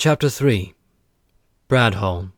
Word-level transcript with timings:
Chapter 0.00 0.30
3 0.30 0.72
Bradhall 1.68 2.32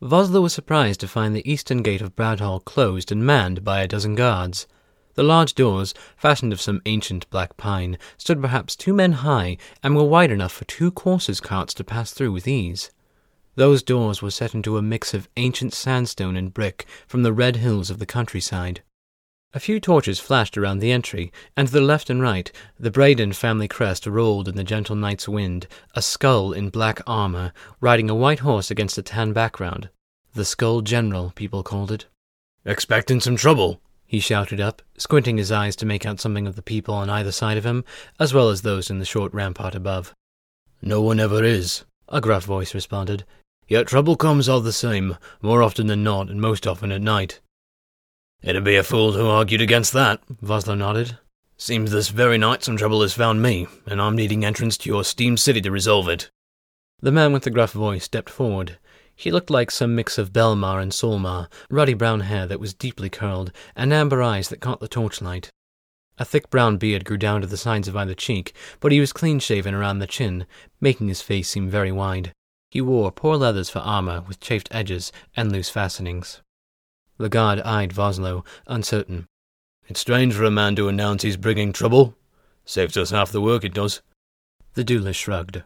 Voslo 0.00 0.40
was 0.40 0.54
surprised 0.54 1.00
to 1.00 1.06
find 1.06 1.36
the 1.36 1.46
eastern 1.46 1.82
gate 1.82 2.00
of 2.00 2.16
Bradhall 2.16 2.64
closed 2.64 3.12
and 3.12 3.26
manned 3.26 3.62
by 3.62 3.82
a 3.82 3.86
dozen 3.86 4.14
guards. 4.14 4.66
The 5.12 5.22
large 5.22 5.54
doors, 5.54 5.92
fashioned 6.16 6.54
of 6.54 6.60
some 6.62 6.80
ancient 6.86 7.28
black 7.28 7.58
pine, 7.58 7.98
stood 8.16 8.40
perhaps 8.40 8.74
two 8.74 8.94
men 8.94 9.12
high 9.12 9.58
and 9.82 9.94
were 9.94 10.04
wide 10.04 10.30
enough 10.30 10.52
for 10.52 10.64
two 10.64 10.90
coursers' 10.90 11.38
carts 11.38 11.74
to 11.74 11.84
pass 11.84 12.14
through 12.14 12.32
with 12.32 12.48
ease. 12.48 12.90
Those 13.54 13.82
doors 13.82 14.22
were 14.22 14.30
set 14.30 14.54
into 14.54 14.78
a 14.78 14.80
mix 14.80 15.12
of 15.12 15.28
ancient 15.36 15.74
sandstone 15.74 16.34
and 16.34 16.54
brick 16.54 16.86
from 17.06 17.24
the 17.24 17.32
red 17.34 17.56
hills 17.56 17.90
of 17.90 17.98
the 17.98 18.06
countryside. 18.06 18.82
A 19.54 19.60
few 19.60 19.80
torches 19.80 20.18
flashed 20.18 20.56
around 20.56 20.78
the 20.78 20.90
entry, 20.90 21.30
and 21.58 21.68
to 21.68 21.74
the 21.74 21.82
left 21.82 22.08
and 22.08 22.22
right, 22.22 22.50
the 22.80 22.90
Braden 22.90 23.34
family 23.34 23.68
crest 23.68 24.06
rolled 24.06 24.48
in 24.48 24.56
the 24.56 24.64
gentle 24.64 24.96
night's 24.96 25.28
wind, 25.28 25.66
a 25.94 26.00
skull 26.00 26.52
in 26.52 26.70
black 26.70 27.02
armor, 27.06 27.52
riding 27.78 28.08
a 28.08 28.14
white 28.14 28.38
horse 28.38 28.70
against 28.70 28.96
a 28.96 29.02
tan 29.02 29.34
background. 29.34 29.90
The 30.32 30.46
Skull 30.46 30.80
General, 30.80 31.32
people 31.34 31.62
called 31.62 31.92
it. 31.92 32.06
Expecting 32.64 33.20
some 33.20 33.36
trouble, 33.36 33.82
he 34.06 34.20
shouted 34.20 34.58
up, 34.58 34.80
squinting 34.96 35.36
his 35.36 35.52
eyes 35.52 35.76
to 35.76 35.86
make 35.86 36.06
out 36.06 36.20
something 36.20 36.46
of 36.46 36.56
the 36.56 36.62
people 36.62 36.94
on 36.94 37.10
either 37.10 37.32
side 37.32 37.58
of 37.58 37.66
him, 37.66 37.84
as 38.18 38.32
well 38.32 38.48
as 38.48 38.62
those 38.62 38.88
in 38.88 39.00
the 39.00 39.04
short 39.04 39.34
rampart 39.34 39.74
above. 39.74 40.14
No 40.80 41.02
one 41.02 41.20
ever 41.20 41.44
is, 41.44 41.84
a 42.08 42.22
gruff 42.22 42.44
voice 42.44 42.74
responded. 42.74 43.26
Yet 43.68 43.86
trouble 43.86 44.16
comes 44.16 44.48
all 44.48 44.62
the 44.62 44.72
same, 44.72 45.18
more 45.42 45.62
often 45.62 45.88
than 45.88 46.02
not, 46.02 46.30
and 46.30 46.40
most 46.40 46.66
often 46.66 46.90
at 46.90 47.02
night. 47.02 47.40
It'd 48.42 48.64
be 48.64 48.74
a 48.74 48.82
fool 48.82 49.12
who 49.12 49.28
argued 49.28 49.60
against 49.60 49.92
that, 49.92 50.20
Voslo 50.42 50.76
nodded. 50.76 51.16
Seems 51.56 51.92
this 51.92 52.08
very 52.08 52.38
night 52.38 52.64
some 52.64 52.76
trouble 52.76 53.00
has 53.02 53.12
found 53.14 53.40
me, 53.40 53.68
and 53.86 54.02
I'm 54.02 54.16
needing 54.16 54.44
entrance 54.44 54.76
to 54.78 54.88
your 54.88 55.04
steam 55.04 55.36
city 55.36 55.60
to 55.60 55.70
resolve 55.70 56.08
it. 56.08 56.28
The 57.00 57.12
man 57.12 57.32
with 57.32 57.44
the 57.44 57.50
gruff 57.50 57.70
voice 57.70 58.02
stepped 58.02 58.30
forward. 58.30 58.78
He 59.14 59.30
looked 59.30 59.48
like 59.48 59.70
some 59.70 59.94
mix 59.94 60.18
of 60.18 60.32
Belmar 60.32 60.80
and 60.80 60.92
Solmar, 60.92 61.48
ruddy 61.70 61.94
brown 61.94 62.20
hair 62.20 62.48
that 62.48 62.58
was 62.58 62.74
deeply 62.74 63.08
curled, 63.08 63.52
and 63.76 63.92
amber 63.92 64.20
eyes 64.20 64.48
that 64.48 64.60
caught 64.60 64.80
the 64.80 64.88
torchlight. 64.88 65.52
A 66.18 66.24
thick 66.24 66.50
brown 66.50 66.78
beard 66.78 67.04
grew 67.04 67.18
down 67.18 67.42
to 67.42 67.46
the 67.46 67.56
sides 67.56 67.86
of 67.86 67.96
either 67.96 68.14
cheek, 68.14 68.54
but 68.80 68.90
he 68.90 68.98
was 68.98 69.12
clean 69.12 69.38
shaven 69.38 69.72
around 69.72 70.00
the 70.00 70.06
chin, 70.08 70.46
making 70.80 71.06
his 71.06 71.22
face 71.22 71.48
seem 71.48 71.70
very 71.70 71.92
wide. 71.92 72.32
He 72.70 72.80
wore 72.80 73.12
poor 73.12 73.36
leathers 73.36 73.70
for 73.70 73.78
armor 73.78 74.22
with 74.22 74.40
chafed 74.40 74.68
edges 74.72 75.12
and 75.36 75.52
loose 75.52 75.68
fastenings. 75.68 76.42
The 77.22 77.28
guard 77.28 77.60
eyed 77.60 77.92
Voslo, 77.92 78.44
uncertain. 78.66 79.28
It's 79.86 80.00
strange 80.00 80.34
for 80.34 80.42
a 80.42 80.50
man 80.50 80.74
to 80.74 80.88
announce 80.88 81.22
he's 81.22 81.36
bringing 81.36 81.72
trouble. 81.72 82.16
Saves 82.64 82.96
us 82.96 83.10
half 83.10 83.30
the 83.30 83.40
work 83.40 83.62
it 83.62 83.74
does. 83.74 84.02
The 84.74 84.82
duelist 84.82 85.20
shrugged. 85.20 85.62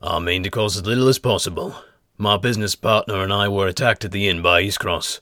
I 0.00 0.20
mean 0.20 0.44
to 0.44 0.50
cause 0.50 0.76
as 0.76 0.86
little 0.86 1.08
as 1.08 1.18
possible. 1.18 1.74
My 2.16 2.36
business 2.36 2.76
partner 2.76 3.24
and 3.24 3.32
I 3.32 3.48
were 3.48 3.66
attacked 3.66 4.04
at 4.04 4.12
the 4.12 4.28
inn 4.28 4.40
by 4.40 4.60
East 4.60 4.78
Cross. 4.78 5.20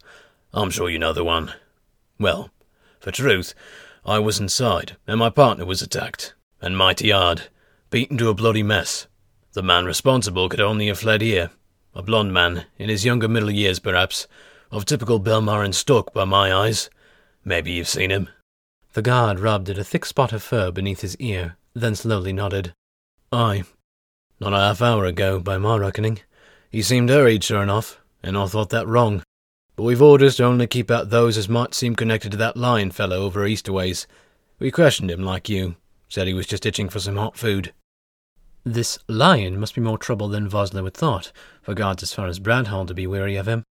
I'm 0.52 0.68
sure 0.68 0.90
you 0.90 0.98
know 0.98 1.14
the 1.14 1.24
one. 1.24 1.54
Well, 2.18 2.50
for 2.98 3.10
truth, 3.10 3.54
I 4.04 4.18
was 4.18 4.40
inside, 4.40 4.98
and 5.06 5.18
my 5.18 5.30
partner 5.30 5.64
was 5.64 5.80
attacked, 5.80 6.34
and 6.60 6.76
mighty 6.76 7.12
hard, 7.12 7.44
beaten 7.88 8.18
to 8.18 8.28
a 8.28 8.34
bloody 8.34 8.62
mess. 8.62 9.06
The 9.54 9.62
man 9.62 9.86
responsible 9.86 10.50
could 10.50 10.60
only 10.60 10.88
have 10.88 10.98
fled 10.98 11.22
here. 11.22 11.48
A 11.94 12.02
blond 12.02 12.34
man, 12.34 12.66
in 12.76 12.90
his 12.90 13.06
younger 13.06 13.26
middle 13.26 13.50
years 13.50 13.78
perhaps, 13.78 14.26
of 14.70 14.84
typical 14.84 15.20
Belmarin 15.20 15.74
stock 15.74 16.12
by 16.12 16.24
my 16.24 16.52
eyes. 16.52 16.90
Maybe 17.44 17.72
you've 17.72 17.88
seen 17.88 18.10
him. 18.10 18.28
The 18.92 19.02
guard 19.02 19.40
rubbed 19.40 19.68
at 19.70 19.78
a 19.78 19.84
thick 19.84 20.04
spot 20.04 20.32
of 20.32 20.42
fur 20.42 20.70
beneath 20.70 21.00
his 21.00 21.16
ear, 21.16 21.56
then 21.74 21.94
slowly 21.94 22.32
nodded. 22.32 22.72
Aye. 23.32 23.64
Not 24.40 24.52
a 24.52 24.56
half 24.56 24.82
hour 24.82 25.04
ago, 25.04 25.38
by 25.38 25.58
my 25.58 25.76
reckoning. 25.76 26.20
He 26.70 26.82
seemed 26.82 27.10
hurried, 27.10 27.44
sure 27.44 27.62
enough, 27.62 28.00
and 28.22 28.36
I 28.36 28.46
thought 28.46 28.70
that 28.70 28.86
wrong. 28.86 29.22
But 29.76 29.84
we've 29.84 30.02
orders 30.02 30.36
to 30.36 30.44
only 30.44 30.66
keep 30.66 30.90
out 30.90 31.10
those 31.10 31.36
as 31.36 31.48
might 31.48 31.74
seem 31.74 31.94
connected 31.94 32.32
to 32.32 32.36
that 32.38 32.56
lion 32.56 32.90
fellow 32.90 33.22
over 33.22 33.46
Easterways. 33.46 34.06
We 34.58 34.70
questioned 34.70 35.10
him 35.10 35.22
like 35.22 35.48
you. 35.48 35.76
Said 36.08 36.26
he 36.26 36.34
was 36.34 36.46
just 36.46 36.66
itching 36.66 36.88
for 36.88 36.98
some 36.98 37.16
hot 37.16 37.36
food. 37.36 37.72
This 38.64 38.98
lion 39.08 39.58
must 39.58 39.74
be 39.74 39.80
more 39.80 39.96
trouble 39.96 40.28
than 40.28 40.50
Voslo 40.50 40.84
had 40.84 40.94
thought, 40.94 41.32
for 41.62 41.74
guards 41.74 42.02
as 42.02 42.12
far 42.12 42.26
as 42.26 42.40
Bradhall 42.40 42.86
to 42.88 42.94
be 42.94 43.06
weary 43.06 43.36
of 43.36 43.48
him. 43.48 43.64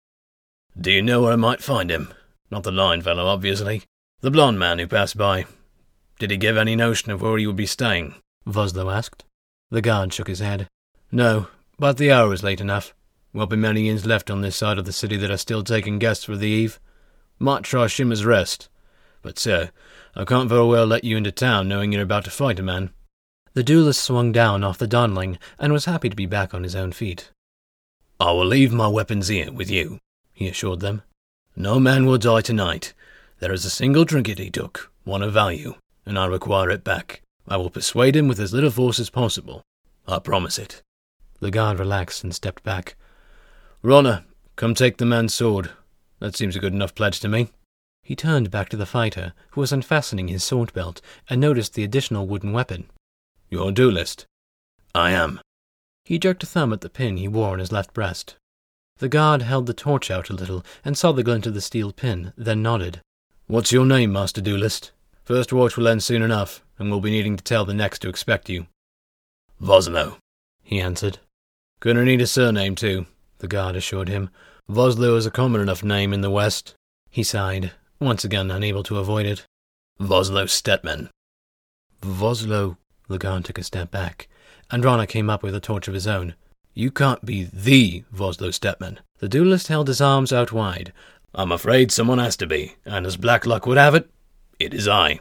Do 0.80 0.92
you 0.92 1.02
know 1.02 1.22
where 1.22 1.32
I 1.32 1.36
might 1.36 1.60
find 1.60 1.90
him? 1.90 2.14
Not 2.50 2.62
the 2.62 2.70
lion 2.70 3.02
fellow, 3.02 3.26
obviously. 3.26 3.82
The 4.20 4.30
blond 4.30 4.60
man 4.60 4.78
who 4.78 4.86
passed 4.86 5.16
by. 5.16 5.46
Did 6.20 6.30
he 6.30 6.36
give 6.36 6.56
any 6.56 6.76
notion 6.76 7.10
of 7.10 7.20
where 7.20 7.36
he 7.36 7.46
would 7.46 7.56
be 7.56 7.66
staying? 7.66 8.14
Voslo 8.46 8.92
asked. 8.92 9.24
The 9.70 9.82
guard 9.82 10.12
shook 10.12 10.28
his 10.28 10.38
head. 10.38 10.68
No, 11.10 11.48
but 11.78 11.96
the 11.96 12.12
hour 12.12 12.32
is 12.32 12.44
late 12.44 12.60
enough. 12.60 12.94
Won't 13.32 13.50
be 13.50 13.56
many 13.56 13.88
inns 13.88 14.06
left 14.06 14.30
on 14.30 14.40
this 14.40 14.56
side 14.56 14.78
of 14.78 14.84
the 14.84 14.92
city 14.92 15.16
that 15.16 15.30
are 15.30 15.36
still 15.36 15.64
taking 15.64 15.98
guests 15.98 16.24
for 16.24 16.36
the 16.36 16.46
eve. 16.46 16.78
Might 17.38 17.64
try 17.64 17.86
Shimmer's 17.86 18.24
Rest. 18.24 18.68
But, 19.20 19.38
sir, 19.38 19.70
I 20.14 20.24
can't 20.24 20.48
very 20.48 20.64
well 20.64 20.86
let 20.86 21.04
you 21.04 21.16
into 21.16 21.32
town 21.32 21.68
knowing 21.68 21.92
you're 21.92 22.02
about 22.02 22.24
to 22.24 22.30
fight 22.30 22.60
a 22.60 22.62
man. 22.62 22.90
The 23.54 23.64
duelist 23.64 24.02
swung 24.02 24.30
down 24.30 24.62
off 24.62 24.78
the 24.78 24.86
Donling 24.86 25.38
and 25.58 25.72
was 25.72 25.86
happy 25.86 26.08
to 26.08 26.16
be 26.16 26.26
back 26.26 26.54
on 26.54 26.62
his 26.62 26.76
own 26.76 26.92
feet. 26.92 27.30
I 28.20 28.30
will 28.30 28.46
leave 28.46 28.72
my 28.72 28.88
weapons 28.88 29.28
here 29.28 29.52
with 29.52 29.70
you, 29.70 29.98
he 30.38 30.46
assured 30.46 30.78
them. 30.78 31.02
No 31.56 31.80
man 31.80 32.06
will 32.06 32.16
die 32.16 32.42
tonight. 32.42 32.94
There 33.40 33.52
is 33.52 33.64
a 33.64 33.70
single 33.70 34.06
trinket 34.06 34.38
he 34.38 34.50
took, 34.50 34.92
one 35.02 35.20
of 35.20 35.32
value, 35.32 35.74
and 36.06 36.16
I 36.16 36.26
require 36.26 36.70
it 36.70 36.84
back. 36.84 37.22
I 37.48 37.56
will 37.56 37.70
persuade 37.70 38.14
him 38.14 38.28
with 38.28 38.38
as 38.38 38.52
little 38.52 38.70
force 38.70 39.00
as 39.00 39.10
possible. 39.10 39.62
I 40.06 40.20
promise 40.20 40.56
it. 40.56 40.80
The 41.40 41.50
guard 41.50 41.80
relaxed 41.80 42.22
and 42.22 42.32
stepped 42.32 42.62
back. 42.62 42.94
Ronna, 43.82 44.26
come 44.54 44.74
take 44.74 44.98
the 44.98 45.04
man's 45.04 45.34
sword. 45.34 45.70
That 46.20 46.36
seems 46.36 46.54
a 46.54 46.60
good 46.60 46.72
enough 46.72 46.94
pledge 46.94 47.18
to 47.18 47.28
me. 47.28 47.48
He 48.04 48.14
turned 48.14 48.52
back 48.52 48.68
to 48.68 48.76
the 48.76 48.86
fighter, 48.86 49.32
who 49.50 49.60
was 49.60 49.72
unfastening 49.72 50.28
his 50.28 50.44
sword 50.44 50.72
belt, 50.72 51.00
and 51.28 51.40
noticed 51.40 51.74
the 51.74 51.82
additional 51.82 52.28
wooden 52.28 52.52
weapon. 52.52 52.88
You're 53.50 53.70
a 53.70 53.72
duelist. 53.72 54.24
I 54.94 55.10
am. 55.10 55.40
He 56.04 56.20
jerked 56.20 56.44
a 56.44 56.46
thumb 56.46 56.72
at 56.72 56.80
the 56.80 56.88
pin 56.88 57.16
he 57.16 57.26
wore 57.26 57.54
on 57.54 57.58
his 57.58 57.72
left 57.72 57.92
breast. 57.92 58.36
The 58.98 59.08
guard 59.08 59.42
held 59.42 59.66
the 59.66 59.74
torch 59.74 60.10
out 60.10 60.28
a 60.28 60.34
little 60.34 60.64
and 60.84 60.98
saw 60.98 61.12
the 61.12 61.22
glint 61.22 61.46
of 61.46 61.54
the 61.54 61.60
steel 61.60 61.92
pin, 61.92 62.32
then 62.36 62.62
nodded. 62.62 63.00
What's 63.46 63.72
your 63.72 63.86
name, 63.86 64.12
Master 64.12 64.40
Duelist? 64.40 64.90
First 65.24 65.52
watch 65.52 65.76
will 65.76 65.88
end 65.88 66.02
soon 66.02 66.22
enough, 66.22 66.64
and 66.78 66.90
we'll 66.90 67.00
be 67.00 67.10
needing 67.10 67.36
to 67.36 67.44
tell 67.44 67.64
the 67.64 67.74
next 67.74 68.00
to 68.00 68.08
expect 68.08 68.48
you. 68.48 68.66
Voslo, 69.62 70.16
he 70.62 70.80
answered. 70.80 71.18
Gonna 71.80 72.04
need 72.04 72.20
a 72.20 72.26
surname, 72.26 72.74
too, 72.74 73.06
the 73.38 73.46
guard 73.46 73.76
assured 73.76 74.08
him. 74.08 74.30
Voslo 74.68 75.16
is 75.16 75.26
a 75.26 75.30
common 75.30 75.60
enough 75.60 75.84
name 75.84 76.12
in 76.12 76.20
the 76.20 76.30
West. 76.30 76.74
He 77.08 77.22
sighed, 77.22 77.70
once 78.00 78.24
again 78.24 78.50
unable 78.50 78.82
to 78.84 78.98
avoid 78.98 79.26
it. 79.26 79.46
Voslo 80.00 80.44
Stetman. 80.48 81.08
Voslo, 82.02 82.76
the 83.08 83.18
guard 83.18 83.44
took 83.44 83.58
a 83.58 83.62
step 83.62 83.90
back, 83.90 84.28
and 84.70 84.82
Ronna 84.82 85.08
came 85.08 85.30
up 85.30 85.42
with 85.42 85.54
a 85.54 85.60
torch 85.60 85.88
of 85.88 85.94
his 85.94 86.06
own. 86.06 86.34
You 86.74 86.90
can't 86.90 87.24
be 87.24 87.48
THE 87.52 88.04
Voslo 88.14 88.52
Stepman. 88.52 88.98
The 89.18 89.28
duelist 89.28 89.68
held 89.68 89.88
his 89.88 90.00
arms 90.00 90.32
out 90.32 90.52
wide. 90.52 90.92
I'm 91.34 91.52
afraid 91.52 91.90
someone 91.90 92.18
has 92.18 92.36
to 92.38 92.46
be, 92.46 92.76
and 92.84 93.06
as 93.06 93.16
black 93.16 93.46
luck 93.46 93.66
would 93.66 93.78
have 93.78 93.94
it, 93.94 94.10
it 94.58 94.72
is 94.72 94.88
I. 94.88 95.20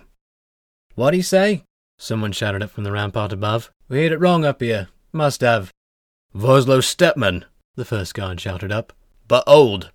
What'd 0.96 1.16
he 1.16 1.22
say? 1.22 1.64
Someone 1.98 2.32
shouted 2.32 2.64
up 2.64 2.72
from 2.72 2.84
the 2.84 2.92
rampart 2.92 3.32
above. 3.32 3.72
We 3.90 4.04
heard 4.04 4.12
it 4.12 4.20
wrong 4.20 4.46
up 4.46 4.62
here. 4.62 4.88
Must 5.12 5.42
have. 5.42 5.72
Voslo 6.36 6.84
Stepman, 6.84 7.44
the 7.76 7.86
first 7.86 8.14
guard 8.14 8.40
shouted 8.40 8.72
up. 8.72 8.94
But 9.28 9.44
old. 9.48 9.92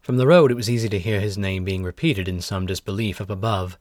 From 0.00 0.18
the 0.18 0.26
road 0.26 0.50
it 0.50 0.54
was 0.56 0.70
easy 0.70 0.88
to 0.90 0.98
hear 0.98 1.20
his 1.20 1.36
name 1.36 1.64
being 1.64 1.82
repeated 1.82 2.28
in 2.28 2.40
some 2.40 2.66
disbelief 2.66 3.20
up 3.20 3.30
above. 3.30 3.78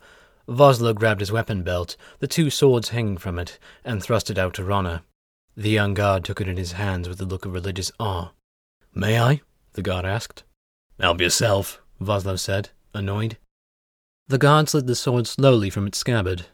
Voslo 0.48 0.94
grabbed 0.94 1.20
his 1.20 1.32
weapon 1.32 1.64
belt, 1.64 1.98
the 2.20 2.28
two 2.28 2.50
swords 2.50 2.90
hanging 2.90 3.18
from 3.18 3.40
it, 3.40 3.60
and 3.84 4.02
thrust 4.02 4.30
it 4.30 4.38
out 4.38 4.54
to 4.56 4.62
Ronna. 4.64 5.02
The 5.58 5.70
young 5.70 5.94
guard 5.94 6.26
took 6.26 6.42
it 6.42 6.50
in 6.50 6.58
his 6.58 6.74
hands 6.74 7.08
with 7.08 7.22
a 7.22 7.26
look 7.26 7.46
of 7.46 7.54
religious 7.54 7.92
awe. 7.98 8.32
May 8.94 9.20
I? 9.20 9.42
the 9.74 9.82
guard 9.82 10.06
asked. 10.06 10.44
Help 11.00 11.22
yourself, 11.22 11.82
Voslo 12.02 12.38
said, 12.38 12.70
annoyed. 12.94 13.38
The 14.28 14.38
guard 14.38 14.68
slid 14.68 14.88
the 14.88 14.96
sword 14.96 15.28
slowly 15.28 15.70
from 15.70 15.88
its 15.88 15.98
scabbard. 15.98 16.48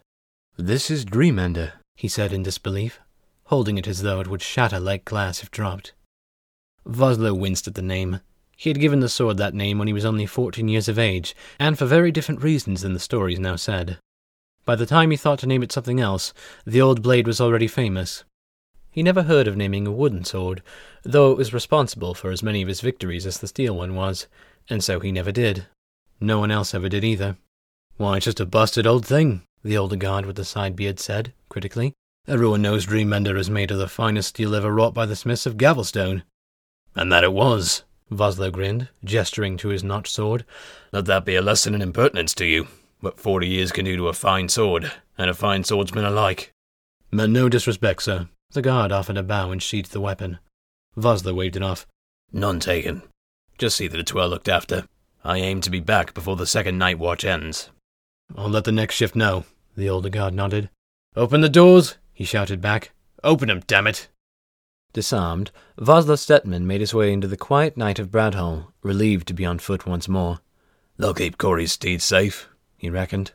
This 0.55 0.91
is 0.91 1.03
Dreamender, 1.03 1.73
he 1.95 2.07
said 2.07 2.31
in 2.31 2.43
disbelief, 2.43 2.99
holding 3.45 3.79
it 3.79 3.87
as 3.87 4.03
though 4.03 4.19
it 4.19 4.27
would 4.27 4.41
shatter 4.41 4.79
like 4.79 5.05
glass 5.05 5.41
if 5.41 5.49
dropped. 5.49 5.93
Voslo 6.85 7.35
winced 7.35 7.67
at 7.67 7.75
the 7.75 7.81
name. 7.81 8.19
He 8.55 8.69
had 8.69 8.79
given 8.79 8.99
the 8.99 9.09
sword 9.09 9.37
that 9.37 9.55
name 9.55 9.79
when 9.79 9.87
he 9.87 9.93
was 9.93 10.05
only 10.05 10.27
fourteen 10.27 10.67
years 10.67 10.87
of 10.87 10.99
age, 10.99 11.35
and 11.59 11.77
for 11.77 11.85
very 11.85 12.11
different 12.11 12.43
reasons 12.43 12.81
than 12.81 12.93
the 12.93 12.99
stories 12.99 13.39
now 13.39 13.55
said. 13.55 13.97
By 14.63 14.75
the 14.75 14.85
time 14.85 15.09
he 15.09 15.17
thought 15.17 15.39
to 15.39 15.47
name 15.47 15.63
it 15.63 15.71
something 15.71 15.99
else, 15.99 16.33
the 16.65 16.81
old 16.81 17.01
blade 17.01 17.25
was 17.25 17.41
already 17.41 17.67
famous. 17.67 18.23
He 18.91 19.01
never 19.01 19.23
heard 19.23 19.47
of 19.47 19.55
naming 19.55 19.87
a 19.87 19.91
wooden 19.91 20.25
sword, 20.25 20.61
though 21.03 21.31
it 21.31 21.37
was 21.37 21.53
responsible 21.53 22.13
for 22.13 22.29
as 22.29 22.43
many 22.43 22.61
of 22.61 22.67
his 22.67 22.81
victories 22.81 23.25
as 23.25 23.37
the 23.37 23.47
steel 23.47 23.75
one 23.75 23.95
was, 23.95 24.27
and 24.69 24.83
so 24.83 24.99
he 24.99 25.11
never 25.11 25.31
did. 25.31 25.65
No 26.19 26.39
one 26.39 26.51
else 26.51 26.73
ever 26.73 26.89
did 26.89 27.03
either. 27.03 27.37
Why, 27.95 28.17
it's 28.17 28.25
just 28.25 28.41
a 28.41 28.45
busted 28.45 28.85
old 28.85 29.05
thing, 29.05 29.43
the 29.63 29.77
older 29.77 29.95
guard 29.95 30.25
with 30.25 30.35
the 30.35 30.43
side 30.43 30.75
beard 30.75 30.99
said, 30.99 31.33
critically. 31.47 31.93
Everyone 32.27 32.61
knows 32.61 32.85
Dreammender 32.85 33.37
is 33.37 33.49
made 33.49 33.71
of 33.71 33.79
the 33.79 33.87
finest 33.87 34.29
steel 34.29 34.53
ever 34.53 34.71
wrought 34.71 34.93
by 34.93 35.05
the 35.05 35.15
smiths 35.15 35.45
of 35.45 35.57
Gavelstone. 35.57 36.23
And 36.95 37.11
that 37.11 37.23
it 37.23 37.33
was, 37.33 37.83
Voslo 38.11 38.51
grinned, 38.51 38.89
gesturing 39.03 39.55
to 39.57 39.69
his 39.69 39.83
notched 39.83 40.13
sword. 40.13 40.45
Let 40.91 41.05
that 41.05 41.25
be 41.25 41.35
a 41.35 41.41
lesson 41.41 41.73
in 41.73 41.81
impertinence 41.81 42.35
to 42.35 42.45
you. 42.45 42.67
What 42.99 43.19
forty 43.19 43.47
years 43.47 43.71
can 43.71 43.85
do 43.85 43.95
to 43.95 44.09
a 44.09 44.13
fine 44.13 44.49
sword, 44.49 44.91
and 45.17 45.29
a 45.29 45.33
fine 45.33 45.63
swordsman 45.63 46.05
alike. 46.05 46.51
Meant 47.09 47.33
no 47.33 47.49
disrespect, 47.49 48.03
sir. 48.03 48.27
The 48.51 48.61
guard 48.61 48.91
offered 48.91 49.17
a 49.17 49.23
bow 49.23 49.51
and 49.51 49.63
sheathed 49.63 49.91
the 49.91 50.01
weapon. 50.01 50.39
Voslo 50.97 51.33
waved 51.33 51.55
it 51.55 51.63
off. 51.63 51.87
None 52.33 52.59
taken. 52.59 53.03
Just 53.57 53.77
see 53.77 53.87
that 53.87 53.99
it's 53.99 54.13
well 54.13 54.27
looked 54.27 54.49
after. 54.49 54.85
I 55.23 55.37
aim 55.37 55.61
to 55.61 55.69
be 55.69 55.79
back 55.79 56.13
before 56.13 56.35
the 56.35 56.45
second 56.45 56.77
night 56.77 56.99
watch 56.99 57.23
ends. 57.23 57.69
I'll 58.35 58.49
let 58.49 58.65
the 58.65 58.71
next 58.71 58.95
shift 58.95 59.15
know, 59.15 59.45
the 59.77 59.89
older 59.89 60.09
guard 60.09 60.33
nodded. 60.33 60.69
Open 61.15 61.41
the 61.41 61.49
doors, 61.49 61.97
he 62.13 62.25
shouted 62.25 62.61
back. 62.61 62.91
Open 63.23 63.49
'em, 63.49 63.61
damn 63.67 63.87
it! 63.87 64.09
Disarmed, 64.93 65.51
Voslo 65.77 66.17
Stetman 66.17 66.65
made 66.65 66.81
his 66.81 66.93
way 66.93 67.13
into 67.13 67.27
the 67.27 67.37
quiet 67.37 67.77
night 67.77 67.99
of 67.99 68.11
Bradhall, 68.11 68.73
relieved 68.81 69.27
to 69.27 69.33
be 69.33 69.45
on 69.45 69.59
foot 69.59 69.85
once 69.85 70.09
more. 70.09 70.39
They'll 70.97 71.13
keep 71.13 71.37
Kory's 71.37 71.73
steed 71.73 72.01
safe, 72.01 72.49
he 72.77 72.89
reckoned. 72.89 73.31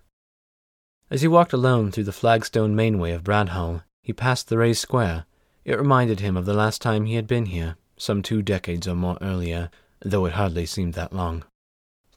As 1.10 1.22
he 1.22 1.28
walked 1.28 1.52
alone 1.52 1.90
through 1.90 2.04
the 2.04 2.12
flagstone 2.12 2.74
mainway 2.74 3.12
of 3.12 3.24
Bradhall, 3.24 3.84
he 4.06 4.12
passed 4.12 4.48
the 4.48 4.56
raised 4.56 4.78
square. 4.78 5.26
It 5.64 5.76
reminded 5.76 6.20
him 6.20 6.36
of 6.36 6.46
the 6.46 6.54
last 6.54 6.80
time 6.80 7.06
he 7.06 7.16
had 7.16 7.26
been 7.26 7.46
here, 7.46 7.74
some 7.96 8.22
two 8.22 8.40
decades 8.40 8.86
or 8.86 8.94
more 8.94 9.18
earlier, 9.20 9.68
though 9.98 10.26
it 10.26 10.34
hardly 10.34 10.64
seemed 10.64 10.94
that 10.94 11.12
long. 11.12 11.42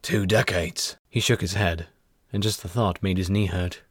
Two 0.04 0.28
decades. 0.28 0.98
He 1.10 1.20
shook 1.20 1.42
his 1.42 1.56
head, 1.56 1.88
and 2.32 2.44
just 2.44 2.62
the 2.62 2.70
thought 2.70 3.02
made 3.02 3.18
his 3.18 3.32
knee 3.32 3.48
hurt. 3.48 3.82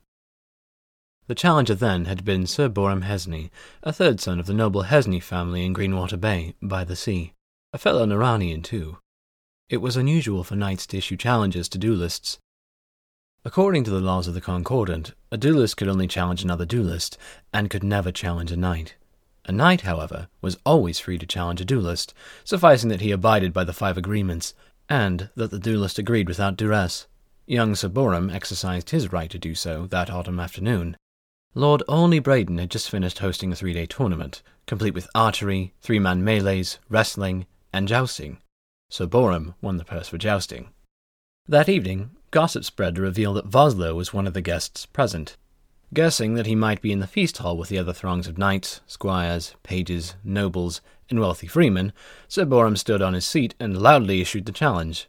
The 1.26 1.34
challenger 1.34 1.74
then 1.74 2.04
had 2.04 2.24
been 2.24 2.46
Sir 2.46 2.68
Boram 2.68 3.02
Hesney, 3.02 3.50
a 3.82 3.92
third 3.92 4.20
son 4.20 4.38
of 4.38 4.46
the 4.46 4.54
noble 4.54 4.82
Hesney 4.82 5.18
family 5.18 5.66
in 5.66 5.74
Greenwater 5.74 6.20
Bay, 6.20 6.54
by 6.62 6.84
the 6.84 6.94
sea, 6.94 7.32
a 7.72 7.78
fellow 7.78 8.06
Naranian 8.06 8.62
too. 8.62 8.98
It 9.68 9.78
was 9.78 9.96
unusual 9.96 10.44
for 10.44 10.54
knights 10.54 10.86
to 10.86 10.98
issue 10.98 11.16
challenges 11.16 11.68
to 11.70 11.78
duelists. 11.78 12.38
According 13.48 13.84
to 13.84 13.90
the 13.90 13.98
laws 13.98 14.28
of 14.28 14.34
the 14.34 14.42
Concordant, 14.42 15.14
a 15.32 15.38
duelist 15.38 15.78
could 15.78 15.88
only 15.88 16.06
challenge 16.06 16.42
another 16.44 16.66
duelist, 16.66 17.16
and 17.50 17.70
could 17.70 17.82
never 17.82 18.12
challenge 18.12 18.52
a 18.52 18.58
knight. 18.58 18.94
A 19.46 19.52
knight, 19.52 19.80
however, 19.80 20.28
was 20.42 20.58
always 20.66 20.98
free 20.98 21.16
to 21.16 21.24
challenge 21.24 21.58
a 21.62 21.64
duelist, 21.64 22.12
sufficing 22.44 22.90
that 22.90 23.00
he 23.00 23.10
abided 23.10 23.54
by 23.54 23.64
the 23.64 23.72
five 23.72 23.96
agreements, 23.96 24.52
and 24.86 25.30
that 25.34 25.50
the 25.50 25.58
duelist 25.58 25.98
agreed 25.98 26.28
without 26.28 26.58
duress. 26.58 27.06
Young 27.46 27.74
Sir 27.74 27.88
Boram 27.88 28.28
exercised 28.28 28.90
his 28.90 29.14
right 29.14 29.30
to 29.30 29.38
do 29.38 29.54
so 29.54 29.86
that 29.86 30.10
autumn 30.10 30.38
afternoon. 30.38 30.94
Lord 31.54 31.82
Olney 31.88 32.18
Braden 32.18 32.58
had 32.58 32.70
just 32.70 32.90
finished 32.90 33.20
hosting 33.20 33.50
a 33.50 33.56
three 33.56 33.72
day 33.72 33.86
tournament, 33.86 34.42
complete 34.66 34.92
with 34.92 35.08
archery, 35.14 35.72
three 35.80 35.98
man 35.98 36.22
melees, 36.22 36.76
wrestling, 36.90 37.46
and 37.72 37.88
jousting. 37.88 38.42
Sir 38.90 39.06
Boram 39.06 39.54
won 39.62 39.78
the 39.78 39.86
purse 39.86 40.08
for 40.08 40.18
jousting. 40.18 40.68
That 41.50 41.70
evening, 41.70 42.10
gossip 42.30 42.64
spread 42.64 42.94
to 42.94 43.02
reveal 43.02 43.34
that 43.34 43.50
Voslo 43.50 43.94
was 43.94 44.12
one 44.12 44.26
of 44.26 44.34
the 44.34 44.40
guests 44.40 44.86
present. 44.86 45.36
Guessing 45.94 46.34
that 46.34 46.46
he 46.46 46.54
might 46.54 46.82
be 46.82 46.92
in 46.92 47.00
the 47.00 47.06
feast 47.06 47.38
hall 47.38 47.56
with 47.56 47.70
the 47.70 47.78
other 47.78 47.94
throngs 47.94 48.26
of 48.26 48.36
knights, 48.36 48.82
squires, 48.86 49.54
pages, 49.62 50.16
nobles, 50.22 50.82
and 51.08 51.18
wealthy 51.18 51.46
freemen, 51.46 51.92
Sir 52.28 52.44
Boram 52.44 52.76
stood 52.76 53.00
on 53.00 53.14
his 53.14 53.24
seat 53.24 53.54
and 53.58 53.80
loudly 53.80 54.20
issued 54.20 54.44
the 54.44 54.52
challenge. 54.52 55.08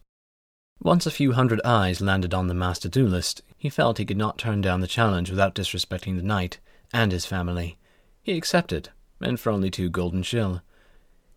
Once 0.81 1.05
a 1.05 1.11
few 1.11 1.33
hundred 1.33 1.59
eyes 1.65 1.99
landed 1.99 2.33
on 2.33 2.47
the 2.47 2.53
master 2.53 2.87
duelist, 2.87 3.41
he 3.57 3.69
felt 3.69 3.97
he 3.97 4.05
could 4.05 4.15
not 4.15 4.37
turn 4.37 4.61
down 4.61 4.79
the 4.79 4.87
challenge 4.87 5.29
without 5.29 5.53
disrespecting 5.53 6.15
the 6.15 6.23
knight 6.23 6.59
and 6.93 7.11
his 7.11 7.25
family. 7.25 7.77
He 8.23 8.37
accepted, 8.37 8.89
and 9.19 9.37
for 9.37 9.51
only 9.51 9.69
two 9.69 9.89
golden 9.89 10.23
shill. 10.23 10.61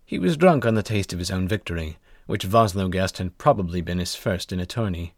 He 0.04 0.20
was 0.20 0.36
drunk 0.36 0.64
on 0.64 0.74
the 0.74 0.82
taste 0.84 1.12
of 1.12 1.18
his 1.18 1.32
own 1.32 1.48
victory, 1.48 1.98
which 2.26 2.46
Voslo 2.46 2.88
guessed 2.88 3.18
had 3.18 3.38
probably 3.38 3.80
been 3.80 3.98
his 3.98 4.14
first 4.14 4.52
in 4.52 4.60
a 4.60 4.66
tourney. 4.66 5.14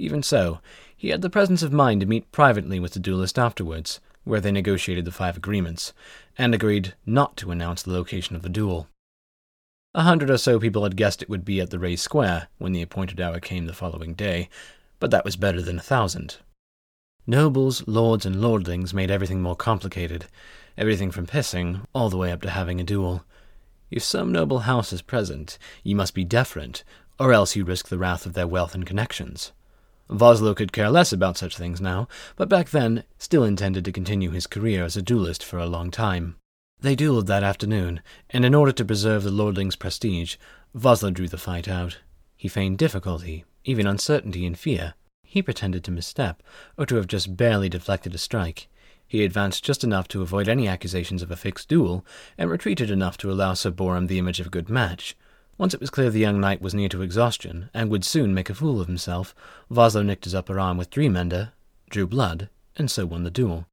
Even 0.00 0.22
so, 0.22 0.60
he 0.96 1.10
had 1.10 1.20
the 1.20 1.28
presence 1.28 1.62
of 1.62 1.74
mind 1.74 2.00
to 2.00 2.06
meet 2.06 2.32
privately 2.32 2.80
with 2.80 2.94
the 2.94 2.98
duelist 2.98 3.38
afterwards, 3.38 4.00
where 4.24 4.40
they 4.40 4.50
negotiated 4.50 5.04
the 5.04 5.12
five 5.12 5.36
agreements, 5.36 5.92
and 6.38 6.54
agreed 6.54 6.94
not 7.04 7.36
to 7.36 7.50
announce 7.50 7.82
the 7.82 7.92
location 7.92 8.34
of 8.34 8.40
the 8.40 8.48
duel. 8.48 8.88
A 9.94 10.00
hundred 10.00 10.30
or 10.30 10.38
so 10.38 10.58
people 10.58 10.84
had 10.84 10.96
guessed 10.96 11.20
it 11.20 11.28
would 11.28 11.44
be 11.44 11.60
at 11.60 11.68
the 11.68 11.78
raised 11.78 12.02
square 12.02 12.48
when 12.56 12.72
the 12.72 12.80
appointed 12.80 13.20
hour 13.20 13.40
came 13.40 13.66
the 13.66 13.74
following 13.74 14.14
day, 14.14 14.48
but 15.00 15.10
that 15.10 15.22
was 15.22 15.36
better 15.36 15.60
than 15.60 15.78
a 15.78 15.82
thousand. 15.82 16.38
Nobles, 17.26 17.86
lords, 17.86 18.24
and 18.24 18.36
lordlings 18.36 18.94
made 18.94 19.10
everything 19.10 19.42
more 19.42 19.54
complicated, 19.54 20.24
everything 20.78 21.10
from 21.10 21.26
pissing 21.26 21.84
all 21.94 22.08
the 22.08 22.16
way 22.16 22.32
up 22.32 22.40
to 22.40 22.48
having 22.48 22.80
a 22.80 22.84
duel. 22.84 23.26
If 23.90 24.02
some 24.02 24.32
noble 24.32 24.60
house 24.60 24.94
is 24.94 25.02
present, 25.02 25.58
you 25.84 25.94
must 25.94 26.14
be 26.14 26.24
deferent, 26.24 26.84
or 27.18 27.34
else 27.34 27.54
you 27.54 27.66
risk 27.66 27.88
the 27.88 27.98
wrath 27.98 28.24
of 28.24 28.32
their 28.32 28.46
wealth 28.46 28.74
and 28.74 28.86
connections. 28.86 29.52
Voslo 30.10 30.56
could 30.56 30.72
care 30.72 30.90
less 30.90 31.12
about 31.12 31.36
such 31.36 31.56
things 31.56 31.80
now, 31.80 32.08
but 32.34 32.48
back 32.48 32.70
then 32.70 33.04
still 33.16 33.44
intended 33.44 33.84
to 33.84 33.92
continue 33.92 34.30
his 34.30 34.48
career 34.48 34.84
as 34.84 34.96
a 34.96 35.02
duelist 35.02 35.44
for 35.44 35.58
a 35.58 35.66
long 35.66 35.90
time. 35.90 36.36
They 36.80 36.96
duelled 36.96 37.26
that 37.26 37.44
afternoon, 37.44 38.00
and 38.28 38.44
in 38.44 38.54
order 38.54 38.72
to 38.72 38.84
preserve 38.84 39.22
the 39.22 39.30
lordling's 39.30 39.76
prestige, 39.76 40.36
Voslo 40.74 41.12
drew 41.12 41.28
the 41.28 41.38
fight 41.38 41.68
out. 41.68 41.98
He 42.36 42.48
feigned 42.48 42.78
difficulty, 42.78 43.44
even 43.64 43.86
uncertainty 43.86 44.46
and 44.46 44.58
fear. 44.58 44.94
He 45.22 45.42
pretended 45.42 45.84
to 45.84 45.90
misstep, 45.90 46.42
or 46.76 46.86
to 46.86 46.96
have 46.96 47.06
just 47.06 47.36
barely 47.36 47.68
deflected 47.68 48.14
a 48.14 48.18
strike. 48.18 48.66
He 49.06 49.24
advanced 49.24 49.62
just 49.62 49.84
enough 49.84 50.08
to 50.08 50.22
avoid 50.22 50.48
any 50.48 50.66
accusations 50.66 51.22
of 51.22 51.30
a 51.30 51.36
fixed 51.36 51.68
duel, 51.68 52.04
and 52.38 52.50
retreated 52.50 52.90
enough 52.90 53.16
to 53.18 53.30
allow 53.30 53.54
Sir 53.54 53.70
Boram 53.70 54.06
the 54.06 54.18
image 54.18 54.40
of 54.40 54.46
a 54.46 54.50
good 54.50 54.68
match. 54.68 55.16
Once 55.60 55.74
it 55.74 55.80
was 55.80 55.90
clear 55.90 56.08
the 56.08 56.18
young 56.18 56.40
knight 56.40 56.62
was 56.62 56.72
near 56.72 56.88
to 56.88 57.02
exhaustion, 57.02 57.68
and 57.74 57.90
would 57.90 58.02
soon 58.02 58.32
make 58.32 58.48
a 58.48 58.54
fool 58.54 58.80
of 58.80 58.86
himself, 58.86 59.34
Voslo 59.70 60.02
nicked 60.02 60.24
his 60.24 60.34
upper 60.34 60.58
arm 60.58 60.78
with 60.78 60.88
Dreamender, 60.88 61.52
drew 61.90 62.06
blood, 62.06 62.48
and 62.76 62.90
so 62.90 63.04
won 63.04 63.24
the 63.24 63.30
duel. 63.30 63.66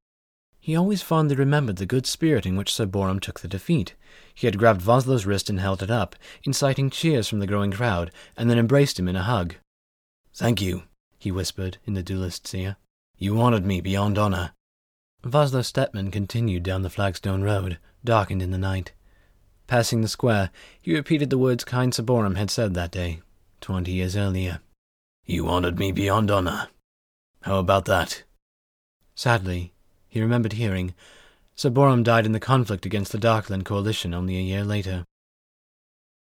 He 0.60 0.76
always 0.76 1.00
fondly 1.00 1.34
remembered 1.34 1.76
the 1.76 1.86
good 1.86 2.04
spirit 2.04 2.44
in 2.44 2.56
which 2.56 2.74
Sir 2.74 2.84
Boram 2.84 3.20
took 3.20 3.40
the 3.40 3.48
defeat. 3.48 3.94
He 4.34 4.46
had 4.46 4.58
grabbed 4.58 4.82
Voslo's 4.82 5.24
wrist 5.24 5.48
and 5.48 5.60
held 5.60 5.82
it 5.82 5.90
up, 5.90 6.14
inciting 6.44 6.90
cheers 6.90 7.26
from 7.26 7.38
the 7.38 7.46
growing 7.46 7.70
crowd, 7.70 8.10
and 8.36 8.50
then 8.50 8.58
embraced 8.58 8.98
him 8.98 9.08
in 9.08 9.16
a 9.16 9.22
hug. 9.22 9.54
Thank 10.34 10.60
you, 10.60 10.82
he 11.18 11.32
whispered 11.32 11.78
in 11.86 11.94
the 11.94 12.02
duelist's 12.02 12.54
ear. 12.54 12.76
You 13.16 13.40
honored 13.40 13.64
me 13.64 13.80
beyond 13.80 14.18
honor. 14.18 14.50
Voslo 15.24 15.64
Stetman 15.64 16.12
continued 16.12 16.64
down 16.64 16.82
the 16.82 16.90
flagstone 16.90 17.40
road, 17.40 17.78
darkened 18.04 18.42
in 18.42 18.50
the 18.50 18.58
night. 18.58 18.92
Passing 19.68 20.00
the 20.00 20.08
square, 20.08 20.50
he 20.80 20.94
repeated 20.94 21.28
the 21.28 21.36
words 21.36 21.62
kind 21.62 21.94
Sir 21.94 22.02
Boram 22.02 22.36
had 22.36 22.50
said 22.50 22.72
that 22.72 22.90
day, 22.90 23.20
twenty 23.60 23.92
years 23.92 24.16
earlier. 24.16 24.60
You 25.26 25.46
honored 25.46 25.78
me 25.78 25.92
beyond 25.92 26.30
honor. 26.30 26.68
How 27.42 27.58
about 27.58 27.84
that? 27.84 28.22
Sadly, 29.14 29.74
he 30.08 30.22
remembered 30.22 30.54
hearing, 30.54 30.94
Sir 31.54 31.68
Boram 31.68 32.02
died 32.02 32.24
in 32.24 32.32
the 32.32 32.40
conflict 32.40 32.86
against 32.86 33.12
the 33.12 33.18
Darkland 33.18 33.66
coalition 33.66 34.14
only 34.14 34.38
a 34.38 34.40
year 34.40 34.64
later. 34.64 35.04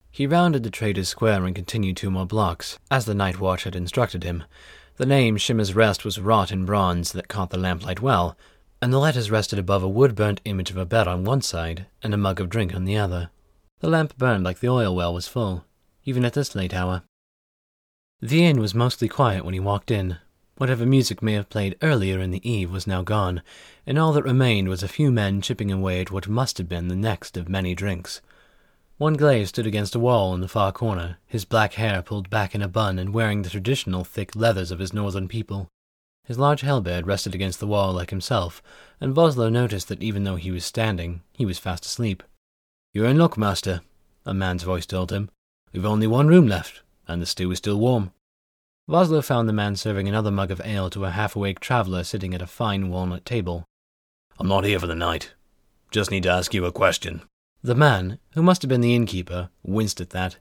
He 0.10 0.26
rounded 0.26 0.64
the 0.64 0.72
Traders' 0.72 1.10
Square 1.10 1.46
and 1.46 1.54
continued 1.54 1.98
two 1.98 2.10
more 2.10 2.26
blocks, 2.26 2.80
as 2.90 3.06
the 3.06 3.14
night 3.14 3.40
watch 3.40 3.66
had 3.66 3.76
instructed 3.76 4.24
him. 4.24 4.44
The 4.96 5.06
name 5.06 5.38
Shimmer's 5.38 5.76
Rest 5.76 6.04
was 6.04 6.20
wrought 6.20 6.52
in 6.52 6.66
bronze 6.66 7.12
that 7.12 7.28
caught 7.28 7.52
the 7.52 7.60
lamplight 7.60 8.02
well, 8.02 8.36
and 8.82 8.92
the 8.92 9.00
letters 9.00 9.30
rested 9.30 9.60
above 9.60 9.84
a 9.84 9.88
wood-burnt 9.88 10.42
image 10.46 10.72
of 10.72 10.78
a 10.78 10.86
bed 10.86 11.08
on 11.08 11.26
one 11.26 11.44
side 11.44 11.86
and 12.02 12.12
a 12.12 12.18
mug 12.18 12.40
of 12.42 12.50
drink 12.50 12.74
on 12.74 12.86
the 12.86 12.98
other. 12.98 13.30
The 13.80 13.90
lamp 13.90 14.18
burned 14.18 14.44
like 14.44 14.60
the 14.60 14.70
oil 14.70 14.96
well 14.96 15.14
was 15.14 15.28
full, 15.28 15.66
even 16.06 16.24
at 16.24 16.34
this 16.34 16.56
late 16.56 16.74
hour. 16.74 17.04
The 18.22 18.46
inn 18.46 18.60
was 18.60 18.74
mostly 18.74 19.08
quiet 19.08 19.44
when 19.44 19.54
he 19.54 19.60
walked 19.60 19.92
in. 19.92 20.18
Whatever 20.58 20.86
music 20.86 21.22
may 21.22 21.34
have 21.34 21.50
played 21.50 21.78
earlier 21.82 22.20
in 22.22 22.32
the 22.32 22.50
eve 22.50 22.72
was 22.72 22.88
now 22.88 23.02
gone, 23.02 23.42
and 23.86 24.00
all 24.00 24.14
that 24.14 24.24
remained 24.24 24.70
was 24.70 24.82
a 24.82 24.88
few 24.88 25.12
men 25.12 25.42
chipping 25.42 25.70
away 25.70 26.00
at 26.00 26.12
what 26.12 26.30
must 26.30 26.58
have 26.58 26.70
been 26.70 26.88
the 26.88 26.96
next 26.96 27.36
of 27.36 27.50
many 27.50 27.76
drinks. 27.76 28.22
One 28.98 29.16
glaive 29.16 29.50
stood 29.50 29.68
against 29.68 29.94
a 29.96 30.00
wall 30.00 30.34
in 30.34 30.40
the 30.40 30.48
far 30.48 30.72
corner, 30.72 31.18
his 31.28 31.44
black 31.44 31.74
hair 31.74 32.02
pulled 32.02 32.30
back 32.30 32.56
in 32.56 32.62
a 32.62 32.70
bun 32.70 32.98
and 32.98 33.14
wearing 33.14 33.42
the 33.42 33.50
traditional 33.50 34.06
thick 34.06 34.34
leathers 34.34 34.72
of 34.72 34.80
his 34.80 34.94
northern 34.94 35.28
people. 35.28 35.68
His 36.24 36.40
large 36.40 36.62
halberd 36.62 37.06
rested 37.06 37.36
against 37.36 37.60
the 37.60 37.68
wall 37.68 37.92
like 37.92 38.10
himself, 38.10 38.64
and 39.02 39.14
Voslo 39.14 39.52
noticed 39.52 39.90
that 39.90 40.02
even 40.02 40.24
though 40.24 40.38
he 40.38 40.52
was 40.52 40.64
standing, 40.64 41.22
he 41.34 41.46
was 41.46 41.60
fast 41.60 41.86
asleep. 41.86 42.24
You're 42.96 43.08
in 43.08 43.18
luck, 43.18 43.38
master, 43.38 43.82
a 44.26 44.34
man's 44.34 44.64
voice 44.64 44.86
told 44.86 45.12
him. 45.12 45.30
We've 45.74 45.86
only 45.86 46.08
one 46.08 46.30
room 46.30 46.48
left, 46.48 46.82
and 47.10 47.22
the 47.22 47.26
stew 47.26 47.52
is 47.52 47.58
still 47.58 47.78
warm. 47.78 48.14
Vosloo 48.90 49.22
found 49.22 49.50
the 49.50 49.54
man 49.54 49.76
serving 49.76 50.08
another 50.08 50.32
mug 50.32 50.50
of 50.50 50.62
ale 50.64 50.90
to 50.92 51.04
a 51.04 51.10
half-awake 51.10 51.60
traveller 51.60 52.06
sitting 52.06 52.34
at 52.34 52.42
a 52.42 52.48
fine 52.48 52.88
walnut 52.88 53.26
table. 53.26 53.66
I'm 54.40 54.48
not 54.48 54.64
here 54.64 54.80
for 54.80 54.88
the 54.88 54.96
night. 54.96 55.34
Just 55.92 56.10
need 56.10 56.24
to 56.24 56.32
ask 56.32 56.54
you 56.54 56.64
a 56.64 56.72
question. 56.72 57.24
The 57.62 57.76
man, 57.76 58.18
who 58.34 58.42
must 58.42 58.62
have 58.62 58.70
been 58.70 58.80
the 58.80 58.96
innkeeper, 58.96 59.50
winced 59.62 60.00
at 60.00 60.12
that. 60.12 60.38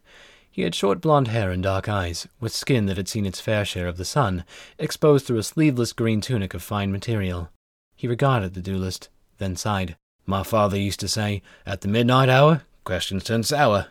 He 0.48 0.62
had 0.62 0.76
short 0.76 1.00
blond 1.00 1.26
hair 1.26 1.50
and 1.50 1.60
dark 1.60 1.88
eyes, 1.88 2.28
with 2.38 2.54
skin 2.54 2.86
that 2.86 2.96
had 2.96 3.08
seen 3.08 3.26
its 3.26 3.40
fair 3.40 3.64
share 3.64 3.88
of 3.88 3.96
the 3.96 4.04
sun, 4.04 4.44
exposed 4.78 5.26
through 5.26 5.38
a 5.38 5.42
sleeveless 5.42 5.92
green 5.92 6.20
tunic 6.20 6.54
of 6.54 6.62
fine 6.62 6.92
material. 6.92 7.50
He 7.96 8.06
regarded 8.06 8.54
the 8.54 8.62
duelist, 8.62 9.08
then 9.38 9.56
sighed. 9.56 9.96
My 10.26 10.42
father 10.42 10.78
used 10.78 11.00
to 11.00 11.08
say, 11.08 11.42
at 11.66 11.82
the 11.82 11.88
midnight 11.88 12.28
hour, 12.28 12.62
questions 12.84 13.24
turn 13.24 13.42
sour. 13.42 13.88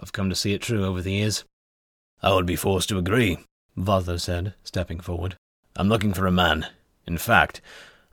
I've 0.00 0.12
come 0.12 0.30
to 0.30 0.34
see 0.34 0.54
it 0.54 0.62
true 0.62 0.84
over 0.84 1.02
the 1.02 1.12
years. 1.12 1.44
I 2.22 2.32
would 2.32 2.46
be 2.46 2.56
forced 2.56 2.88
to 2.88 2.98
agree, 2.98 3.38
Voslo 3.76 4.18
said, 4.18 4.54
stepping 4.64 5.00
forward. 5.00 5.36
I'm 5.76 5.88
looking 5.88 6.14
for 6.14 6.26
a 6.26 6.32
man. 6.32 6.66
In 7.06 7.18
fact, 7.18 7.60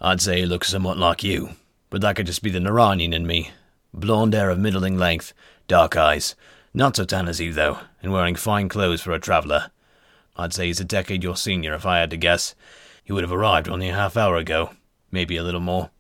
I'd 0.02 0.22
say 0.22 0.42
he 0.42 0.46
looks 0.46 0.70
somewhat 0.70 0.98
like 0.98 1.24
you, 1.24 1.52
but 1.90 2.02
that 2.02 2.18
could 2.18 2.26
just 2.26 2.44
be 2.44 2.50
the 2.50 2.60
Naranian 2.60 3.14
in 3.14 3.26
me. 3.26 3.52
Blonde 3.94 4.34
hair 4.34 4.50
of 4.50 4.60
middling 4.60 4.98
length, 4.98 5.34
dark 5.68 5.96
eyes, 5.96 6.36
not 6.74 6.98
so 6.98 7.06
tan 7.06 7.28
as 7.28 7.40
you, 7.40 7.54
though, 7.54 7.80
and 8.02 8.12
wearing 8.12 8.36
fine 8.36 8.68
clothes 8.68 9.02
for 9.02 9.12
a 9.12 9.20
traveller. 9.20 9.72
I'd 10.36 10.54
say 10.54 10.68
he's 10.68 10.80
a 10.80 10.86
decade 10.86 11.24
your 11.24 11.38
senior 11.38 11.74
if 11.76 11.86
I 11.86 12.00
had 12.00 12.10
to 12.10 12.18
guess. 12.18 12.56
He 13.04 13.14
would 13.14 13.24
have 13.24 13.32
arrived 13.32 13.70
only 13.70 13.90
a 13.90 13.96
half 13.96 14.18
hour 14.18 14.36
ago, 14.36 14.72
maybe 15.12 15.38
a 15.38 15.44
little 15.44 15.62
more. 15.62 15.92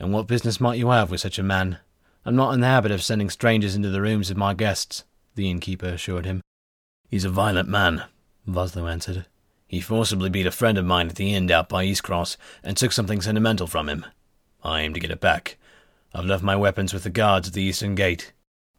And 0.00 0.12
what 0.12 0.26
business 0.26 0.60
might 0.60 0.78
you 0.78 0.88
have 0.88 1.10
with 1.10 1.20
such 1.20 1.38
a 1.38 1.42
man? 1.42 1.78
I'm 2.24 2.34
not 2.34 2.54
in 2.54 2.60
the 2.60 2.66
habit 2.66 2.90
of 2.90 3.02
sending 3.02 3.28
strangers 3.28 3.76
into 3.76 3.90
the 3.90 4.00
rooms 4.00 4.30
of 4.30 4.36
my 4.36 4.54
guests, 4.54 5.04
the 5.34 5.50
innkeeper 5.50 5.88
assured 5.88 6.24
him. 6.24 6.40
He's 7.08 7.24
a 7.26 7.30
violent 7.30 7.68
man, 7.68 8.04
Voslo 8.48 8.90
answered. 8.90 9.26
He 9.68 9.80
forcibly 9.80 10.30
beat 10.30 10.46
a 10.46 10.50
friend 10.50 10.78
of 10.78 10.86
mine 10.86 11.08
at 11.08 11.16
the 11.16 11.34
inn 11.34 11.50
out 11.50 11.68
by 11.68 11.84
East 11.84 12.02
Cross 12.02 12.38
and 12.64 12.76
took 12.76 12.92
something 12.92 13.20
sentimental 13.20 13.66
from 13.66 13.88
him. 13.88 14.06
I 14.64 14.80
aim 14.80 14.94
to 14.94 15.00
get 15.00 15.10
it 15.10 15.20
back. 15.20 15.58
I've 16.14 16.24
left 16.24 16.42
my 16.42 16.56
weapons 16.56 16.92
with 16.92 17.04
the 17.04 17.10
guards 17.10 17.48
at 17.48 17.54
the 17.54 17.62
eastern 17.62 17.94
gate. 17.94 18.32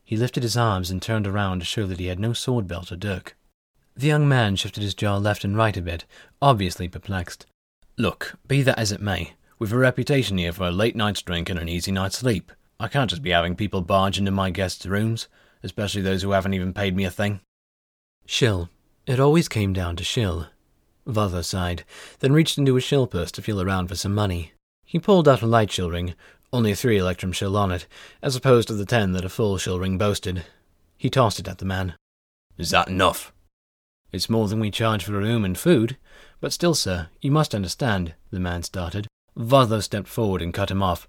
He 0.04 0.18
lifted 0.18 0.44
his 0.44 0.58
arms 0.58 0.90
and 0.90 1.02
turned 1.02 1.28
around 1.28 1.60
to 1.60 1.66
show 1.66 1.86
that 1.88 2.00
he 2.00 2.08
had 2.08 2.20
no 2.20 2.34
sword 2.34 2.68
belt 2.68 2.92
or 2.92 2.98
dirk. 2.98 3.38
The 3.96 4.08
young 4.08 4.28
man 4.28 4.56
shifted 4.56 4.84
his 4.84 4.96
jaw 4.96 5.18
left 5.18 5.44
and 5.44 5.56
right 5.56 5.78
a 5.78 5.82
bit, 5.82 6.06
obviously 6.42 6.88
perplexed. 6.88 7.46
Look, 7.96 8.38
be 8.48 8.64
that 8.64 8.80
as 8.80 8.92
it 8.92 9.02
may, 9.02 9.34
we've 9.62 9.72
a 9.74 9.78
reputation 9.78 10.40
here 10.40 10.52
for 10.52 10.64
a 10.64 10.72
late 10.72 10.96
night's 10.96 11.22
drink 11.22 11.48
and 11.48 11.60
an 11.60 11.70
easy 11.70 11.92
night's 11.92 12.18
sleep. 12.18 12.52
I 12.80 12.88
can't 12.88 13.12
just 13.12 13.22
be 13.22 13.30
having 13.30 13.56
people 13.56 13.82
barge 13.82 14.18
into 14.18 14.32
my 14.32 14.50
guests' 14.50 14.88
rooms, 14.88 15.28
especially 15.62 16.02
those 16.02 16.24
who 16.24 16.32
haven't 16.32 16.56
even 16.56 16.74
paid 16.74 16.96
me 16.96 17.04
a 17.04 17.12
thing. 17.12 17.42
Shill. 18.26 18.70
It 19.06 19.20
always 19.20 19.48
came 19.48 19.72
down 19.72 19.98
to 19.98 20.04
shill. 20.04 20.48
Voslo 21.08 21.46
sighed, 21.46 21.84
then 22.22 22.34
reached 22.34 22.58
into 22.58 22.74
his 22.74 22.84
shill 22.84 23.06
purse 23.06 23.32
to 23.34 23.44
feel 23.44 23.62
around 23.62 23.88
for 23.90 23.96
some 23.96 24.16
money. 24.16 24.54
He 24.84 24.98
pulled 24.98 25.28
out 25.28 25.44
a 25.44 25.46
light 25.46 25.72
shill 25.72 25.92
ring, 25.92 26.16
only 26.52 26.74
three 26.74 26.98
electrum 26.98 27.32
shill 27.32 27.56
on 27.56 27.72
it, 27.72 27.86
as 28.24 28.36
opposed 28.36 28.68
to 28.70 28.74
the 28.74 28.84
ten 28.84 29.12
that 29.12 29.26
a 29.26 29.30
full 29.30 29.60
shill 29.60 29.78
ring 29.78 30.00
boasted. 30.00 30.44
He 30.98 31.12
tossed 31.12 31.40
it 31.40 31.48
at 31.48 31.60
the 31.60 31.66
man. 31.66 31.94
Is 32.58 32.72
that 32.72 32.88
enough? 32.88 33.32
It's 34.12 34.28
more 34.28 34.48
than 34.48 34.60
we 34.60 34.72
charge 34.72 35.04
for 35.04 35.16
a 35.16 35.20
room 35.20 35.46
and 35.46 35.56
food. 35.56 35.98
But 36.40 36.52
still, 36.52 36.74
sir, 36.74 37.10
you 37.22 37.30
must 37.30 37.54
understand, 37.54 38.16
the 38.32 38.40
man 38.40 38.64
started. 38.64 39.08
Voslo 39.38 39.82
stepped 39.82 40.08
forward 40.08 40.42
and 40.42 40.54
cut 40.54 40.72
him 40.72 40.84
off. 40.84 41.08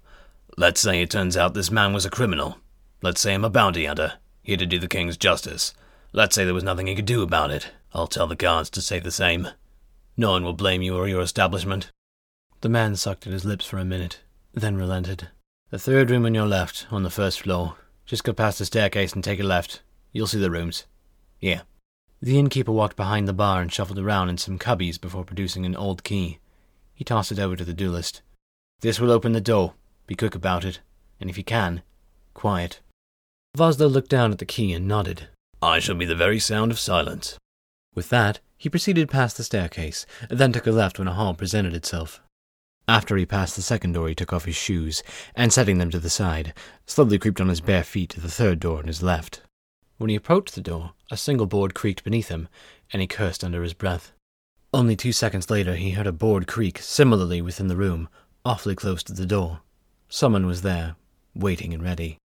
Let's 0.57 0.81
say 0.81 1.01
it 1.01 1.09
turns 1.09 1.35
out 1.35 1.53
this 1.53 1.71
man 1.71 1.93
was 1.93 2.05
a 2.05 2.09
criminal. 2.09 2.57
Let's 3.01 3.21
say 3.21 3.33
I'm 3.33 3.43
a 3.43 3.49
bounty 3.49 3.85
hunter, 3.85 4.13
here 4.41 4.57
to 4.57 4.65
do 4.65 4.79
the 4.79 4.87
king's 4.87 5.17
justice. 5.17 5.73
Let's 6.13 6.35
say 6.35 6.45
there 6.45 6.53
was 6.53 6.63
nothing 6.63 6.87
he 6.87 6.95
could 6.95 7.05
do 7.05 7.21
about 7.21 7.51
it. 7.51 7.71
I'll 7.93 8.07
tell 8.07 8.27
the 8.27 8.35
guards 8.35 8.69
to 8.71 8.81
say 8.81 8.99
the 8.99 9.11
same. 9.11 9.47
No 10.15 10.31
one 10.31 10.43
will 10.43 10.53
blame 10.53 10.81
you 10.81 10.95
or 10.95 11.07
your 11.07 11.21
establishment. 11.21 11.91
The 12.61 12.69
man 12.69 12.95
sucked 12.95 13.27
at 13.27 13.33
his 13.33 13.45
lips 13.45 13.65
for 13.65 13.77
a 13.77 13.85
minute, 13.85 14.21
then 14.53 14.77
relented. 14.77 15.29
The 15.69 15.79
third 15.79 16.11
room 16.11 16.25
on 16.25 16.35
your 16.35 16.45
left, 16.45 16.85
on 16.91 17.03
the 17.03 17.09
first 17.09 17.41
floor. 17.41 17.75
Just 18.05 18.23
go 18.23 18.31
past 18.31 18.59
the 18.59 18.65
staircase 18.65 19.13
and 19.13 19.23
take 19.23 19.39
a 19.39 19.43
left. 19.43 19.81
You'll 20.11 20.27
see 20.27 20.39
the 20.39 20.51
rooms. 20.51 20.85
Yeah. 21.39 21.61
The 22.21 22.37
innkeeper 22.37 22.71
walked 22.71 22.95
behind 22.95 23.27
the 23.27 23.33
bar 23.33 23.61
and 23.61 23.73
shuffled 23.73 23.99
around 23.99 24.29
in 24.29 24.37
some 24.37 24.59
cubbies 24.59 25.01
before 25.01 25.25
producing 25.25 25.65
an 25.65 25.75
old 25.75 26.03
key. 26.03 26.39
He 26.93 27.03
tossed 27.03 27.31
it 27.31 27.39
over 27.39 27.55
to 27.55 27.65
the 27.65 27.73
duelist. 27.73 28.21
This 28.81 28.99
will 28.99 29.11
open 29.11 29.31
the 29.31 29.41
door. 29.41 29.73
Be 30.07 30.15
quick 30.15 30.35
about 30.35 30.65
it. 30.65 30.79
And 31.19 31.29
if 31.29 31.37
you 31.37 31.43
can, 31.43 31.81
quiet. 32.33 32.81
Voslo 33.57 33.89
looked 33.89 34.09
down 34.09 34.31
at 34.31 34.39
the 34.39 34.45
key 34.45 34.73
and 34.73 34.87
nodded. 34.87 35.29
I 35.61 35.79
shall 35.79 35.95
be 35.95 36.05
the 36.05 36.15
very 36.15 36.39
sound 36.39 36.71
of 36.71 36.79
silence. 36.79 37.37
With 37.95 38.09
that, 38.09 38.39
he 38.57 38.69
proceeded 38.69 39.09
past 39.09 39.37
the 39.37 39.43
staircase, 39.43 40.05
then 40.29 40.51
took 40.51 40.67
a 40.67 40.71
left 40.71 40.99
when 40.99 41.07
a 41.07 41.13
hall 41.13 41.33
presented 41.33 41.73
itself. 41.73 42.21
After 42.87 43.15
he 43.15 43.25
passed 43.25 43.55
the 43.55 43.61
second 43.61 43.93
door, 43.93 44.09
he 44.09 44.15
took 44.15 44.33
off 44.33 44.45
his 44.45 44.55
shoes, 44.55 45.03
and 45.35 45.53
setting 45.53 45.77
them 45.77 45.89
to 45.91 45.99
the 45.99 46.09
side, 46.09 46.53
slowly 46.85 47.17
creeped 47.17 47.39
on 47.39 47.47
his 47.47 47.61
bare 47.61 47.83
feet 47.83 48.09
to 48.09 48.19
the 48.19 48.31
third 48.31 48.59
door 48.59 48.79
on 48.79 48.87
his 48.87 49.01
left. 49.01 49.41
When 49.97 50.09
he 50.09 50.15
approached 50.15 50.55
the 50.55 50.61
door, 50.61 50.93
a 51.09 51.15
single 51.15 51.45
board 51.45 51.73
creaked 51.73 52.03
beneath 52.03 52.27
him, 52.27 52.49
and 52.91 53.01
he 53.01 53.07
cursed 53.07 53.43
under 53.43 53.63
his 53.63 53.73
breath. 53.73 54.11
Only 54.73 54.95
two 54.95 55.11
seconds 55.11 55.51
later, 55.51 55.75
he 55.75 55.91
heard 55.91 56.07
a 56.07 56.11
board 56.11 56.47
creak 56.47 56.79
similarly 56.79 57.43
within 57.43 57.67
the 57.67 57.75
room, 57.75 58.09
awfully 58.43 58.73
close 58.73 59.03
to 59.03 59.13
the 59.13 59.27
door. 59.27 59.59
Someone 60.09 60.47
was 60.47 60.63
there, 60.63 60.95
waiting 61.35 61.75
and 61.75 61.83
ready. 61.83 62.17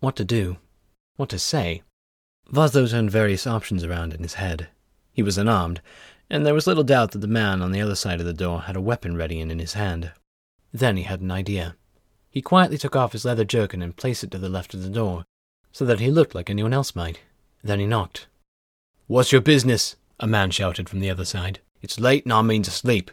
What 0.00 0.16
to 0.16 0.24
do? 0.24 0.56
What 1.16 1.28
to 1.28 1.38
say? 1.38 1.82
Voslo 2.50 2.90
turned 2.90 3.10
various 3.10 3.46
options 3.46 3.84
around 3.84 4.14
in 4.14 4.22
his 4.22 4.34
head. 4.34 4.68
He 5.12 5.22
was 5.22 5.36
unarmed, 5.36 5.82
and 6.30 6.46
there 6.46 6.54
was 6.54 6.66
little 6.66 6.84
doubt 6.84 7.10
that 7.10 7.18
the 7.18 7.26
man 7.26 7.60
on 7.60 7.72
the 7.72 7.82
other 7.82 7.94
side 7.94 8.20
of 8.20 8.26
the 8.26 8.32
door 8.32 8.62
had 8.62 8.76
a 8.76 8.80
weapon 8.80 9.14
ready 9.14 9.38
and 9.38 9.52
in 9.52 9.58
his 9.58 9.74
hand. 9.74 10.12
Then 10.72 10.96
he 10.96 11.02
had 11.02 11.20
an 11.20 11.30
idea. 11.30 11.76
He 12.30 12.40
quietly 12.40 12.78
took 12.78 12.96
off 12.96 13.12
his 13.12 13.26
leather 13.26 13.44
jerkin 13.44 13.82
and 13.82 13.96
placed 13.96 14.24
it 14.24 14.30
to 14.30 14.38
the 14.38 14.48
left 14.48 14.72
of 14.72 14.82
the 14.82 14.88
door, 14.88 15.26
so 15.72 15.84
that 15.84 16.00
he 16.00 16.10
looked 16.10 16.34
like 16.34 16.48
anyone 16.48 16.72
else 16.72 16.96
might. 16.96 17.20
Then 17.62 17.78
he 17.78 17.86
knocked. 17.86 18.26
What's 19.06 19.32
your 19.32 19.42
business? 19.42 19.96
A 20.20 20.26
man 20.26 20.50
shouted 20.50 20.88
from 20.88 21.00
the 21.00 21.10
other 21.10 21.24
side. 21.24 21.60
It's 21.80 22.00
late 22.00 22.24
and 22.24 22.32
I 22.32 22.42
mean 22.42 22.64
to 22.64 22.70
sleep. 22.72 23.10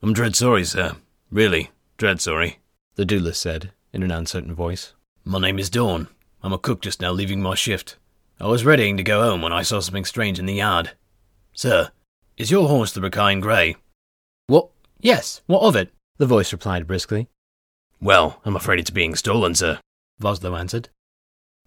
I'm 0.00 0.12
dread 0.12 0.36
sorry, 0.36 0.64
sir. 0.64 0.96
Really, 1.30 1.70
dread 1.96 2.20
sorry, 2.20 2.60
the 2.94 3.04
duelist 3.04 3.40
said, 3.40 3.72
in 3.92 4.04
an 4.04 4.12
uncertain 4.12 4.54
voice. 4.54 4.92
My 5.24 5.40
name 5.40 5.58
is 5.58 5.70
Dawn. 5.70 6.06
I'm 6.42 6.52
a 6.52 6.58
cook 6.58 6.82
just 6.82 7.00
now 7.00 7.10
leaving 7.10 7.42
my 7.42 7.56
shift. 7.56 7.96
I 8.40 8.46
was 8.46 8.64
readying 8.64 8.96
to 8.96 9.02
go 9.02 9.22
home 9.22 9.42
when 9.42 9.52
I 9.52 9.62
saw 9.62 9.80
something 9.80 10.04
strange 10.04 10.38
in 10.38 10.46
the 10.46 10.54
yard. 10.54 10.92
Sir, 11.52 11.90
is 12.36 12.50
your 12.50 12.68
horse 12.68 12.92
the 12.92 13.00
Rakain 13.00 13.40
Grey? 13.40 13.74
What? 14.46 14.68
Yes, 15.00 15.40
what 15.46 15.62
of 15.62 15.74
it? 15.74 15.92
The 16.18 16.26
voice 16.26 16.52
replied 16.52 16.86
briskly. 16.86 17.28
Well, 18.00 18.40
I'm 18.44 18.54
afraid 18.54 18.78
it's 18.78 18.90
being 18.90 19.16
stolen, 19.16 19.56
sir, 19.56 19.80
Voslo 20.20 20.56
answered. 20.56 20.90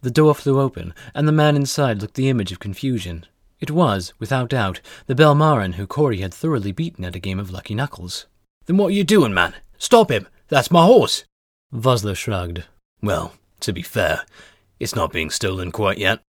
The 0.02 0.12
door 0.12 0.34
flew 0.34 0.62
open, 0.62 0.94
and 1.14 1.28
the 1.28 1.34
man 1.34 1.58
inside 1.58 2.02
looked 2.02 2.14
the 2.14 2.30
image 2.30 2.54
of 2.54 2.60
confusion. 2.60 3.26
It 3.60 3.72
was, 3.72 4.14
without 4.20 4.50
doubt, 4.50 4.80
the 5.08 5.16
Belmarin 5.16 5.74
who 5.74 5.86
Kory 5.86 6.22
had 6.22 6.34
thoroughly 6.34 6.72
beaten 6.72 7.04
at 7.04 7.16
a 7.16 7.20
game 7.20 7.40
of 7.40 7.52
lucky 7.52 7.76
knuckles. 7.76 8.26
Then 8.66 8.78
what 8.78 8.88
are 8.88 8.96
you 8.96 9.04
doing, 9.04 9.34
man? 9.34 9.54
Stop 9.78 10.12
him! 10.12 10.28
That's 10.48 10.72
my 10.72 10.86
horse! 10.86 11.26
Voslo 11.74 12.16
shrugged. 12.16 12.64
Well, 13.02 13.34
to 13.60 13.74
be 13.74 13.82
fair, 13.82 14.26
it's 14.80 14.96
not 14.96 15.12
being 15.12 15.30
stolen 15.30 15.72
quite 15.72 15.98
yet. 15.98 16.22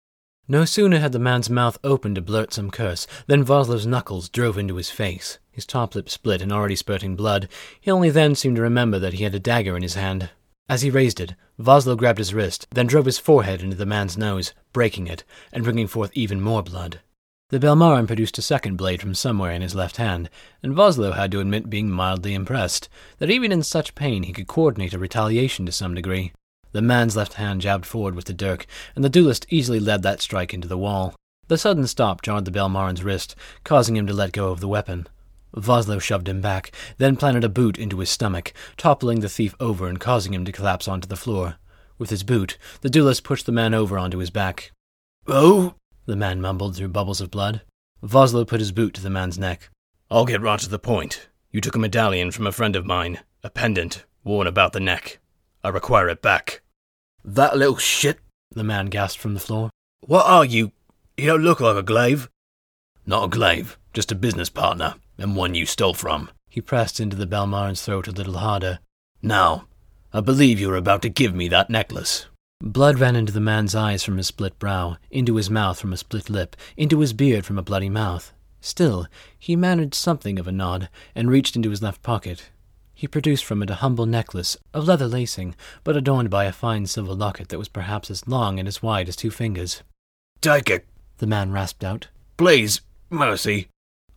No 0.48 0.64
sooner 0.64 0.98
had 0.98 1.12
the 1.12 1.18
man's 1.18 1.50
mouth 1.50 1.78
opened 1.84 2.14
to 2.14 2.22
blurt 2.22 2.54
some 2.54 2.70
curse 2.70 3.06
than 3.26 3.44
Voslo's 3.44 3.86
knuckles 3.86 4.30
drove 4.30 4.56
into 4.56 4.76
his 4.76 4.90
face. 4.90 5.38
His 5.52 5.66
top 5.66 5.94
lip 5.94 6.08
split 6.08 6.40
and 6.40 6.50
already 6.50 6.76
spurting 6.76 7.16
blood. 7.16 7.48
He 7.80 7.90
only 7.90 8.08
then 8.08 8.34
seemed 8.34 8.56
to 8.56 8.62
remember 8.62 8.98
that 8.98 9.12
he 9.14 9.24
had 9.24 9.34
a 9.34 9.40
dagger 9.40 9.76
in 9.76 9.82
his 9.82 9.94
hand. 9.94 10.30
As 10.68 10.82
he 10.82 10.90
raised 10.90 11.20
it, 11.20 11.34
Voslo 11.58 11.96
grabbed 11.96 12.18
his 12.18 12.32
wrist, 12.32 12.66
then 12.70 12.86
drove 12.86 13.06
his 13.06 13.18
forehead 13.18 13.60
into 13.60 13.76
the 13.76 13.84
man's 13.84 14.16
nose, 14.16 14.54
breaking 14.72 15.06
it, 15.06 15.24
and 15.52 15.64
bringing 15.64 15.86
forth 15.86 16.10
even 16.14 16.40
more 16.40 16.62
blood. 16.62 17.00
The 17.50 17.58
Belmarin 17.58 18.06
produced 18.06 18.36
a 18.36 18.42
second 18.42 18.76
blade 18.76 19.00
from 19.00 19.14
somewhere 19.14 19.52
in 19.52 19.62
his 19.62 19.74
left 19.74 19.96
hand, 19.96 20.28
and 20.62 20.74
Voslo 20.74 21.14
had 21.14 21.30
to 21.32 21.40
admit 21.40 21.70
being 21.70 21.90
mildly 21.90 22.34
impressed 22.34 22.90
that 23.18 23.30
even 23.30 23.52
in 23.52 23.62
such 23.62 23.94
pain 23.94 24.24
he 24.24 24.34
could 24.34 24.46
coordinate 24.46 24.92
a 24.92 24.98
retaliation 24.98 25.64
to 25.64 25.72
some 25.72 25.94
degree. 25.94 26.32
The 26.72 26.82
man's 26.82 27.16
left 27.16 27.34
hand 27.34 27.62
jabbed 27.62 27.86
forward 27.86 28.14
with 28.14 28.26
the 28.26 28.34
dirk, 28.34 28.66
and 28.94 29.02
the 29.02 29.08
duelist 29.08 29.46
easily 29.48 29.80
led 29.80 30.02
that 30.02 30.20
strike 30.20 30.52
into 30.52 30.68
the 30.68 30.76
wall. 30.76 31.14
The 31.46 31.56
sudden 31.56 31.86
stop 31.86 32.20
jarred 32.20 32.44
the 32.44 32.50
Belmarin's 32.50 33.02
wrist, 33.02 33.34
causing 33.64 33.96
him 33.96 34.06
to 34.08 34.12
let 34.12 34.32
go 34.32 34.50
of 34.50 34.60
the 34.60 34.68
weapon. 34.68 35.06
Voslo 35.56 35.98
shoved 35.98 36.28
him 36.28 36.42
back, 36.42 36.70
then 36.98 37.16
planted 37.16 37.44
a 37.44 37.48
boot 37.48 37.78
into 37.78 38.00
his 38.00 38.10
stomach, 38.10 38.52
toppling 38.76 39.20
the 39.20 39.28
thief 39.30 39.54
over 39.58 39.88
and 39.88 39.98
causing 39.98 40.34
him 40.34 40.44
to 40.44 40.52
collapse 40.52 40.86
onto 40.86 41.08
the 41.08 41.16
floor. 41.16 41.56
With 41.96 42.10
his 42.10 42.24
boot, 42.24 42.58
the 42.82 42.90
duelist 42.90 43.24
pushed 43.24 43.46
the 43.46 43.52
man 43.52 43.72
over 43.72 43.98
onto 43.98 44.18
his 44.18 44.28
back. 44.28 44.72
Oh, 45.26 45.74
the 46.08 46.16
man 46.16 46.40
mumbled 46.40 46.74
through 46.74 46.88
bubbles 46.88 47.20
of 47.20 47.30
blood. 47.30 47.60
Voslo 48.02 48.46
put 48.46 48.60
his 48.60 48.72
boot 48.72 48.94
to 48.94 49.02
the 49.02 49.10
man's 49.10 49.38
neck. 49.38 49.68
I'll 50.10 50.24
get 50.24 50.40
right 50.40 50.58
to 50.58 50.68
the 50.68 50.78
point. 50.78 51.28
You 51.52 51.60
took 51.60 51.76
a 51.76 51.78
medallion 51.78 52.30
from 52.30 52.46
a 52.46 52.52
friend 52.52 52.74
of 52.76 52.86
mine, 52.86 53.20
a 53.44 53.50
pendant, 53.50 54.06
worn 54.24 54.46
about 54.46 54.72
the 54.72 54.80
neck. 54.80 55.18
I 55.62 55.68
require 55.68 56.08
it 56.08 56.22
back. 56.22 56.62
That 57.22 57.58
little 57.58 57.76
shit, 57.76 58.20
the 58.50 58.64
man 58.64 58.86
gasped 58.86 59.20
from 59.20 59.34
the 59.34 59.40
floor. 59.40 59.68
What 60.00 60.24
are 60.24 60.46
you? 60.46 60.72
You 61.18 61.26
don't 61.26 61.42
look 61.42 61.60
like 61.60 61.76
a 61.76 61.82
glaive. 61.82 62.30
Not 63.04 63.24
a 63.24 63.28
glaive, 63.28 63.76
just 63.92 64.10
a 64.10 64.14
business 64.14 64.48
partner, 64.48 64.94
and 65.18 65.36
one 65.36 65.54
you 65.54 65.66
stole 65.66 65.92
from. 65.92 66.30
He 66.48 66.62
pressed 66.62 67.00
into 67.00 67.16
the 67.16 67.26
Belmarin's 67.26 67.82
throat 67.82 68.08
a 68.08 68.12
little 68.12 68.38
harder. 68.38 68.78
Now, 69.20 69.66
I 70.14 70.20
believe 70.20 70.58
you 70.58 70.70
are 70.70 70.76
about 70.76 71.02
to 71.02 71.10
give 71.10 71.34
me 71.34 71.48
that 71.48 71.68
necklace. 71.68 72.26
Blood 72.60 72.98
ran 72.98 73.14
into 73.14 73.32
the 73.32 73.40
man's 73.40 73.74
eyes 73.76 74.02
from 74.02 74.18
a 74.18 74.24
split 74.24 74.58
brow, 74.58 74.96
into 75.10 75.36
his 75.36 75.48
mouth 75.48 75.78
from 75.78 75.92
a 75.92 75.96
split 75.96 76.28
lip, 76.28 76.56
into 76.76 76.98
his 76.98 77.12
beard 77.12 77.46
from 77.46 77.56
a 77.56 77.62
bloody 77.62 77.88
mouth. 77.88 78.32
Still, 78.60 79.06
he 79.38 79.54
managed 79.54 79.94
something 79.94 80.40
of 80.40 80.48
a 80.48 80.52
nod, 80.52 80.88
and 81.14 81.30
reached 81.30 81.54
into 81.54 81.70
his 81.70 81.82
left 81.82 82.02
pocket. 82.02 82.50
He 82.94 83.06
produced 83.06 83.44
from 83.44 83.62
it 83.62 83.70
a 83.70 83.76
humble 83.76 84.06
necklace 84.06 84.56
of 84.74 84.88
leather 84.88 85.06
lacing, 85.06 85.54
but 85.84 85.96
adorned 85.96 86.30
by 86.30 86.46
a 86.46 86.52
fine 86.52 86.86
silver 86.86 87.14
locket 87.14 87.48
that 87.50 87.58
was 87.58 87.68
perhaps 87.68 88.10
as 88.10 88.26
long 88.26 88.58
and 88.58 88.66
as 88.66 88.82
wide 88.82 89.08
as 89.08 89.14
two 89.14 89.30
fingers. 89.30 89.84
Take 90.40 90.68
it, 90.68 90.84
The 91.18 91.28
man 91.28 91.52
rasped 91.52 91.84
out. 91.84 92.08
please, 92.36 92.80
mercy. 93.08 93.68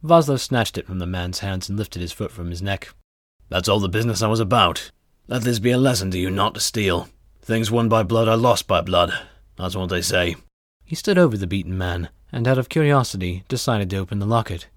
Voslo 0.03 0.39
snatched 0.39 0.79
it 0.79 0.87
from 0.87 0.97
the 0.97 1.05
man's 1.05 1.39
hands 1.39 1.69
and 1.69 1.77
lifted 1.77 2.01
his 2.01 2.11
foot 2.11 2.31
from 2.31 2.49
his 2.49 2.63
neck. 2.63 2.89
That's 3.49 3.69
all 3.69 3.79
the 3.79 3.87
business 3.87 4.23
I 4.23 4.27
was 4.27 4.39
about. 4.39 4.89
Let 5.27 5.43
this 5.43 5.59
be 5.59 5.69
a 5.69 5.77
lesson 5.77 6.09
to 6.11 6.17
you 6.17 6.31
not 6.31 6.55
to 6.55 6.59
steal. 6.59 7.07
Things 7.41 7.71
won 7.71 7.89
by 7.89 8.03
blood 8.03 8.27
are 8.27 8.37
lost 8.37 8.67
by 8.67 8.81
blood. 8.81 9.13
That's 9.57 9.75
what 9.75 9.89
they 9.89 10.03
say. 10.03 10.35
He 10.83 10.95
stood 10.95 11.17
over 11.17 11.35
the 11.35 11.47
beaten 11.47 11.75
man, 11.75 12.09
and 12.31 12.47
out 12.47 12.59
of 12.59 12.69
curiosity 12.69 13.43
decided 13.47 13.89
to 13.89 13.97
open 13.97 14.19
the 14.19 14.27
locket. 14.27 14.67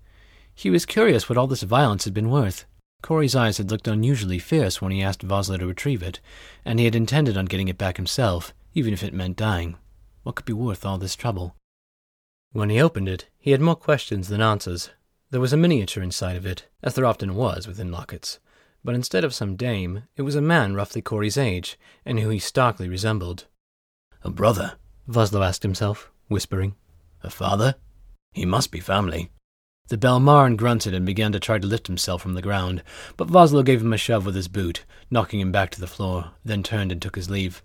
He 0.55 0.71
was 0.71 0.87
curious 0.87 1.29
what 1.29 1.37
all 1.37 1.47
this 1.47 1.63
violence 1.63 2.05
had 2.05 2.15
been 2.15 2.31
worth. 2.31 2.65
Kory's 3.03 3.37
eyes 3.37 3.59
had 3.59 3.71
looked 3.71 3.87
unusually 3.87 4.39
fierce 4.39 4.81
when 4.81 4.93
he 4.93 5.03
asked 5.03 5.27
Voslo 5.27 5.59
to 5.59 5.67
retrieve 5.67 6.03
it, 6.03 6.21
and 6.65 6.79
he 6.79 6.87
had 6.87 6.95
intended 6.95 7.37
on 7.37 7.45
getting 7.45 7.69
it 7.69 7.77
back 7.77 7.99
himself, 7.99 8.55
even 8.73 8.95
if 8.95 9.03
it 9.03 9.13
meant 9.13 9.37
dying. 9.37 9.77
What 10.23 10.37
could 10.37 10.47
be 10.47 10.55
worth 10.55 10.87
all 10.87 10.97
this 10.97 11.15
trouble? 11.15 11.55
When 12.53 12.71
he 12.71 12.81
opened 12.81 13.11
it, 13.11 13.27
he 13.39 13.51
had 13.51 13.61
more 13.61 13.77
questions 13.77 14.29
than 14.29 14.41
answers. 14.41 14.89
There 15.31 15.41
was 15.41 15.53
a 15.53 15.59
miniature 15.59 16.03
inside 16.03 16.37
of 16.37 16.47
it, 16.47 16.67
as 16.83 16.95
there 16.95 17.05
often 17.05 17.35
was 17.35 17.67
within 17.67 17.93
lockets, 17.93 18.39
but 18.85 18.95
instead 18.95 19.25
of 19.25 19.35
some 19.35 19.57
dame, 19.57 20.03
it 20.17 20.23
was 20.23 20.37
a 20.37 20.43
man 20.43 20.75
roughly 20.75 21.01
Kory's 21.01 21.39
age, 21.39 21.79
and 22.05 22.21
who 22.21 22.29
he 22.29 22.39
starkly 22.39 22.89
resembled. 22.89 23.47
A 24.23 24.31
brother? 24.31 24.75
Voslo 25.09 25.45
asked 25.47 25.63
himself, 25.63 26.11
whispering. 26.29 26.75
A 27.23 27.31
father? 27.31 27.77
He 28.33 28.45
must 28.45 28.71
be 28.71 28.81
family. 28.81 29.31
The 29.89 29.99
Belmarin 29.99 30.57
grunted 30.57 30.95
and 30.95 31.05
began 31.05 31.33
to 31.33 31.41
try 31.41 31.59
to 31.59 31.67
lift 31.67 31.87
himself 31.87 32.23
from 32.23 32.35
the 32.35 32.43
ground, 32.43 32.83
but 33.17 33.29
Voslo 33.29 33.65
gave 33.65 33.83
him 33.83 33.93
a 33.93 33.99
shove 33.99 34.25
with 34.25 34.35
his 34.35 34.49
boot, 34.49 34.85
knocking 35.11 35.41
him 35.41 35.53
back 35.53 35.71
to 35.71 35.81
the 35.81 35.87
floor, 35.87 36.33
then 36.45 36.63
turned 36.63 36.91
and 36.91 37.01
took 37.03 37.17
his 37.17 37.31
leave. 37.31 37.63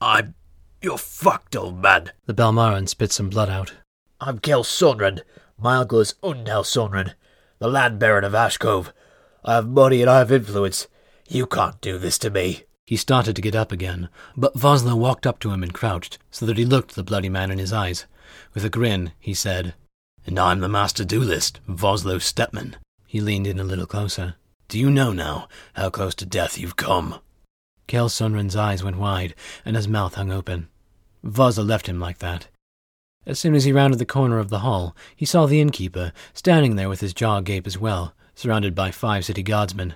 I'm. 0.00 0.34
You're 0.82 0.96
fucked, 0.96 1.54
old 1.54 1.82
man. 1.82 2.12
The 2.24 2.32
Belmarin 2.32 2.88
spit 2.88 3.12
some 3.12 3.28
blood 3.28 3.50
out. 3.50 3.74
I'm 4.20 4.38
Kel 4.38 4.64
uncle 5.62 6.00
is 6.00 6.14
Undel 6.22 6.64
Sonren, 6.64 7.12
the 7.58 7.68
land 7.68 7.98
baron 7.98 8.24
of 8.24 8.32
Ashcove. 8.32 8.92
I 9.44 9.54
have 9.54 9.68
money 9.68 10.00
and 10.02 10.10
I 10.10 10.18
have 10.18 10.32
influence. 10.32 10.86
You 11.28 11.46
can't 11.46 11.80
do 11.80 11.98
this 11.98 12.18
to 12.18 12.30
me. 12.30 12.64
He 12.86 12.96
started 12.96 13.36
to 13.36 13.42
get 13.42 13.54
up 13.54 13.70
again, 13.70 14.08
but 14.36 14.54
Voslo 14.54 14.96
walked 14.96 15.26
up 15.26 15.38
to 15.40 15.50
him 15.50 15.62
and 15.62 15.72
crouched, 15.72 16.18
so 16.30 16.44
that 16.46 16.58
he 16.58 16.64
looked 16.64 16.96
the 16.96 17.04
bloody 17.04 17.28
man 17.28 17.50
in 17.50 17.58
his 17.58 17.72
eyes. 17.72 18.06
With 18.52 18.64
a 18.64 18.68
grin, 18.68 19.12
he 19.20 19.32
said, 19.32 19.74
And 20.26 20.38
I'm 20.38 20.58
the 20.58 20.68
master 20.68 21.04
duelist, 21.04 21.60
Voslo 21.68 22.20
Stepman. 22.20 22.74
He 23.06 23.20
leaned 23.20 23.46
in 23.46 23.60
a 23.60 23.64
little 23.64 23.86
closer. 23.86 24.34
Do 24.68 24.78
you 24.78 24.90
know 24.90 25.12
now 25.12 25.48
how 25.74 25.90
close 25.90 26.14
to 26.16 26.26
death 26.26 26.58
you've 26.58 26.76
come? 26.76 27.20
Kel 27.86 28.08
Sunren's 28.08 28.56
eyes 28.56 28.82
went 28.82 28.98
wide, 28.98 29.34
and 29.64 29.76
his 29.76 29.88
mouth 29.88 30.14
hung 30.14 30.32
open. 30.32 30.68
Voslo 31.24 31.66
left 31.66 31.88
him 31.88 32.00
like 32.00 32.18
that. 32.18 32.48
As 33.26 33.38
soon 33.38 33.54
as 33.54 33.64
he 33.64 33.72
rounded 33.72 33.98
the 33.98 34.04
corner 34.06 34.38
of 34.38 34.48
the 34.48 34.60
hall, 34.60 34.96
he 35.14 35.24
saw 35.24 35.46
the 35.46 35.60
innkeeper, 35.60 36.12
standing 36.34 36.76
there 36.76 36.88
with 36.88 37.00
his 37.00 37.14
jaw 37.14 37.38
agape 37.38 37.66
as 37.66 37.78
well, 37.78 38.14
surrounded 38.40 38.74
by 38.74 38.90
five 38.90 39.22
city 39.22 39.42
guardsmen. 39.42 39.92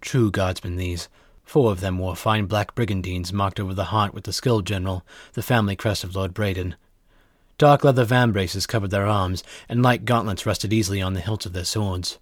True 0.00 0.30
guardsmen, 0.30 0.76
these. 0.76 1.10
Four 1.44 1.70
of 1.70 1.80
them 1.80 1.98
wore 1.98 2.16
fine 2.16 2.46
black 2.46 2.74
brigandines 2.74 3.34
marked 3.34 3.60
over 3.60 3.74
the 3.74 3.92
heart 3.92 4.14
with 4.14 4.24
the 4.24 4.32
Skull 4.32 4.62
General, 4.62 5.04
the 5.34 5.42
family 5.42 5.76
crest 5.76 6.02
of 6.02 6.16
Lord 6.16 6.32
Braden. 6.32 6.74
Dark 7.58 7.84
leather 7.84 8.06
vambraces 8.06 8.66
covered 8.66 8.92
their 8.92 9.06
arms, 9.06 9.44
and 9.68 9.82
light 9.82 10.06
gauntlets 10.06 10.46
rested 10.46 10.72
easily 10.72 11.02
on 11.02 11.12
the 11.12 11.20
hilts 11.20 11.44
of 11.44 11.52
their 11.52 11.66
swords. 11.66 12.18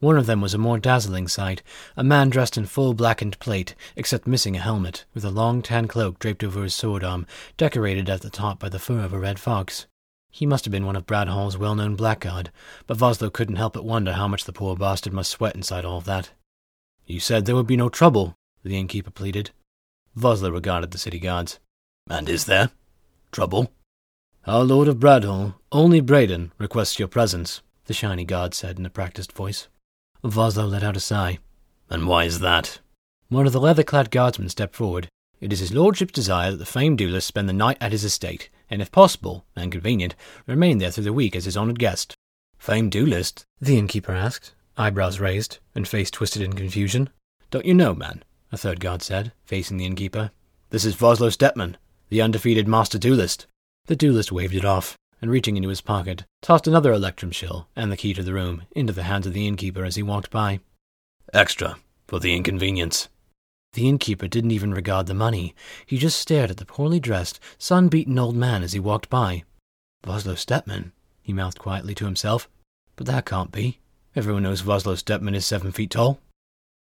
One 0.00 0.18
of 0.18 0.26
them 0.26 0.42
was 0.42 0.52
a 0.52 0.58
more 0.58 0.78
dazzling 0.78 1.28
sight, 1.28 1.62
a 1.96 2.04
man 2.04 2.28
dressed 2.28 2.58
in 2.58 2.66
full 2.66 2.92
blackened 2.92 3.38
plate, 3.38 3.74
except 3.96 4.26
missing 4.26 4.54
a 4.54 4.60
helmet, 4.60 5.06
with 5.14 5.24
a 5.24 5.30
long 5.30 5.62
tan 5.62 5.88
cloak 5.88 6.18
draped 6.18 6.44
over 6.44 6.62
his 6.62 6.74
sword 6.74 7.02
arm, 7.02 7.26
decorated 7.56 8.10
at 8.10 8.20
the 8.20 8.28
top 8.28 8.58
by 8.58 8.68
the 8.68 8.78
fur 8.78 9.00
of 9.00 9.14
a 9.14 9.18
red 9.18 9.38
fox. 9.38 9.86
He 10.36 10.44
must 10.44 10.66
have 10.66 10.72
been 10.72 10.84
one 10.84 10.96
of 10.96 11.06
Bradhall's 11.06 11.56
well-known 11.56 11.96
blackguard, 11.96 12.50
but 12.86 12.98
Voslo 12.98 13.32
couldn't 13.32 13.56
help 13.56 13.72
but 13.72 13.86
wonder 13.86 14.12
how 14.12 14.28
much 14.28 14.44
the 14.44 14.52
poor 14.52 14.76
bastard 14.76 15.14
must 15.14 15.30
sweat 15.30 15.56
inside 15.56 15.86
all 15.86 15.96
of 15.96 16.04
that. 16.04 16.28
You 17.06 17.20
said 17.20 17.46
there 17.46 17.54
would 17.54 17.66
be 17.66 17.74
no 17.74 17.88
trouble, 17.88 18.34
the 18.62 18.78
innkeeper 18.78 19.10
pleaded. 19.10 19.52
Voslo 20.14 20.52
regarded 20.52 20.90
the 20.90 20.98
city 20.98 21.18
guards. 21.18 21.58
And 22.10 22.28
is 22.28 22.44
there? 22.44 22.68
Trouble? 23.32 23.72
Our 24.46 24.62
Lord 24.62 24.88
of 24.88 24.98
Bradhall, 24.98 25.54
Olney 25.72 26.02
Braden, 26.02 26.52
requests 26.58 26.98
your 26.98 27.08
presence, 27.08 27.62
the 27.86 27.94
shiny 27.94 28.26
guard 28.26 28.52
said 28.52 28.78
in 28.78 28.84
a 28.84 28.90
practiced 28.90 29.32
voice. 29.32 29.68
Voslo 30.22 30.68
let 30.68 30.82
out 30.82 30.98
a 30.98 31.00
sigh. 31.00 31.38
And 31.88 32.06
why 32.06 32.24
is 32.24 32.40
that? 32.40 32.80
One 33.30 33.46
of 33.46 33.54
the 33.54 33.60
leather-clad 33.60 34.10
guardsmen 34.10 34.50
stepped 34.50 34.74
forward. 34.74 35.08
It 35.40 35.52
is 35.52 35.60
his 35.60 35.72
lordship's 35.72 36.12
desire 36.12 36.50
that 36.50 36.56
the 36.56 36.66
famed 36.66 36.98
duelist 36.98 37.26
spend 37.26 37.48
the 37.48 37.52
night 37.52 37.76
at 37.80 37.92
his 37.92 38.04
estate, 38.04 38.48
and 38.70 38.80
if 38.80 38.90
possible, 38.90 39.44
and 39.54 39.70
convenient, 39.70 40.14
remain 40.46 40.78
there 40.78 40.90
through 40.90 41.04
the 41.04 41.12
week 41.12 41.36
as 41.36 41.44
his 41.44 41.56
honoured 41.56 41.78
guest. 41.78 42.14
Famed 42.58 42.92
duelist? 42.92 43.44
The 43.60 43.78
innkeeper 43.78 44.12
asked, 44.12 44.54
eyebrows 44.76 45.20
raised, 45.20 45.58
and 45.74 45.86
face 45.86 46.10
twisted 46.10 46.42
in 46.42 46.54
confusion. 46.54 47.10
Don't 47.50 47.66
you 47.66 47.74
know, 47.74 47.94
man? 47.94 48.24
A 48.50 48.56
third 48.56 48.80
guard 48.80 49.02
said, 49.02 49.32
facing 49.44 49.76
the 49.76 49.84
innkeeper. 49.84 50.30
This 50.70 50.84
is 50.84 50.96
Voslo 50.96 51.30
Stepman, 51.30 51.76
the 52.08 52.22
undefeated 52.22 52.66
master 52.66 52.98
duelist. 52.98 53.46
The 53.86 53.96
duelist 53.96 54.32
waved 54.32 54.54
it 54.54 54.64
off, 54.64 54.96
and 55.20 55.30
reaching 55.30 55.56
into 55.56 55.68
his 55.68 55.80
pocket, 55.80 56.24
tossed 56.42 56.66
another 56.66 56.92
electrum 56.92 57.30
shell 57.30 57.68
and 57.76 57.90
the 57.90 57.96
key 57.96 58.14
to 58.14 58.22
the 58.22 58.32
room 58.32 58.62
into 58.72 58.92
the 58.92 59.04
hands 59.04 59.26
of 59.26 59.32
the 59.32 59.46
innkeeper 59.46 59.84
as 59.84 59.96
he 59.96 60.02
walked 60.02 60.30
by. 60.30 60.60
Extra, 61.32 61.76
for 62.06 62.20
the 62.20 62.34
inconvenience. 62.34 63.08
The 63.76 63.90
innkeeper 63.90 64.26
didn't 64.26 64.52
even 64.52 64.72
regard 64.72 65.06
the 65.06 65.12
money. 65.12 65.54
He 65.84 65.98
just 65.98 66.18
stared 66.18 66.50
at 66.50 66.56
the 66.56 66.64
poorly 66.64 66.98
dressed, 66.98 67.38
sun-beaten 67.58 68.18
old 68.18 68.34
man 68.34 68.62
as 68.62 68.72
he 68.72 68.80
walked 68.80 69.10
by. 69.10 69.44
Voslo 70.02 70.34
Stepman, 70.34 70.92
he 71.20 71.34
mouthed 71.34 71.58
quietly 71.58 71.94
to 71.96 72.06
himself. 72.06 72.48
But 72.96 73.06
that 73.06 73.26
can't 73.26 73.52
be. 73.52 73.80
Everyone 74.14 74.44
knows 74.44 74.62
Voslo 74.62 74.96
Stepman 74.96 75.34
is 75.34 75.44
seven 75.44 75.72
feet 75.72 75.90
tall. 75.90 76.20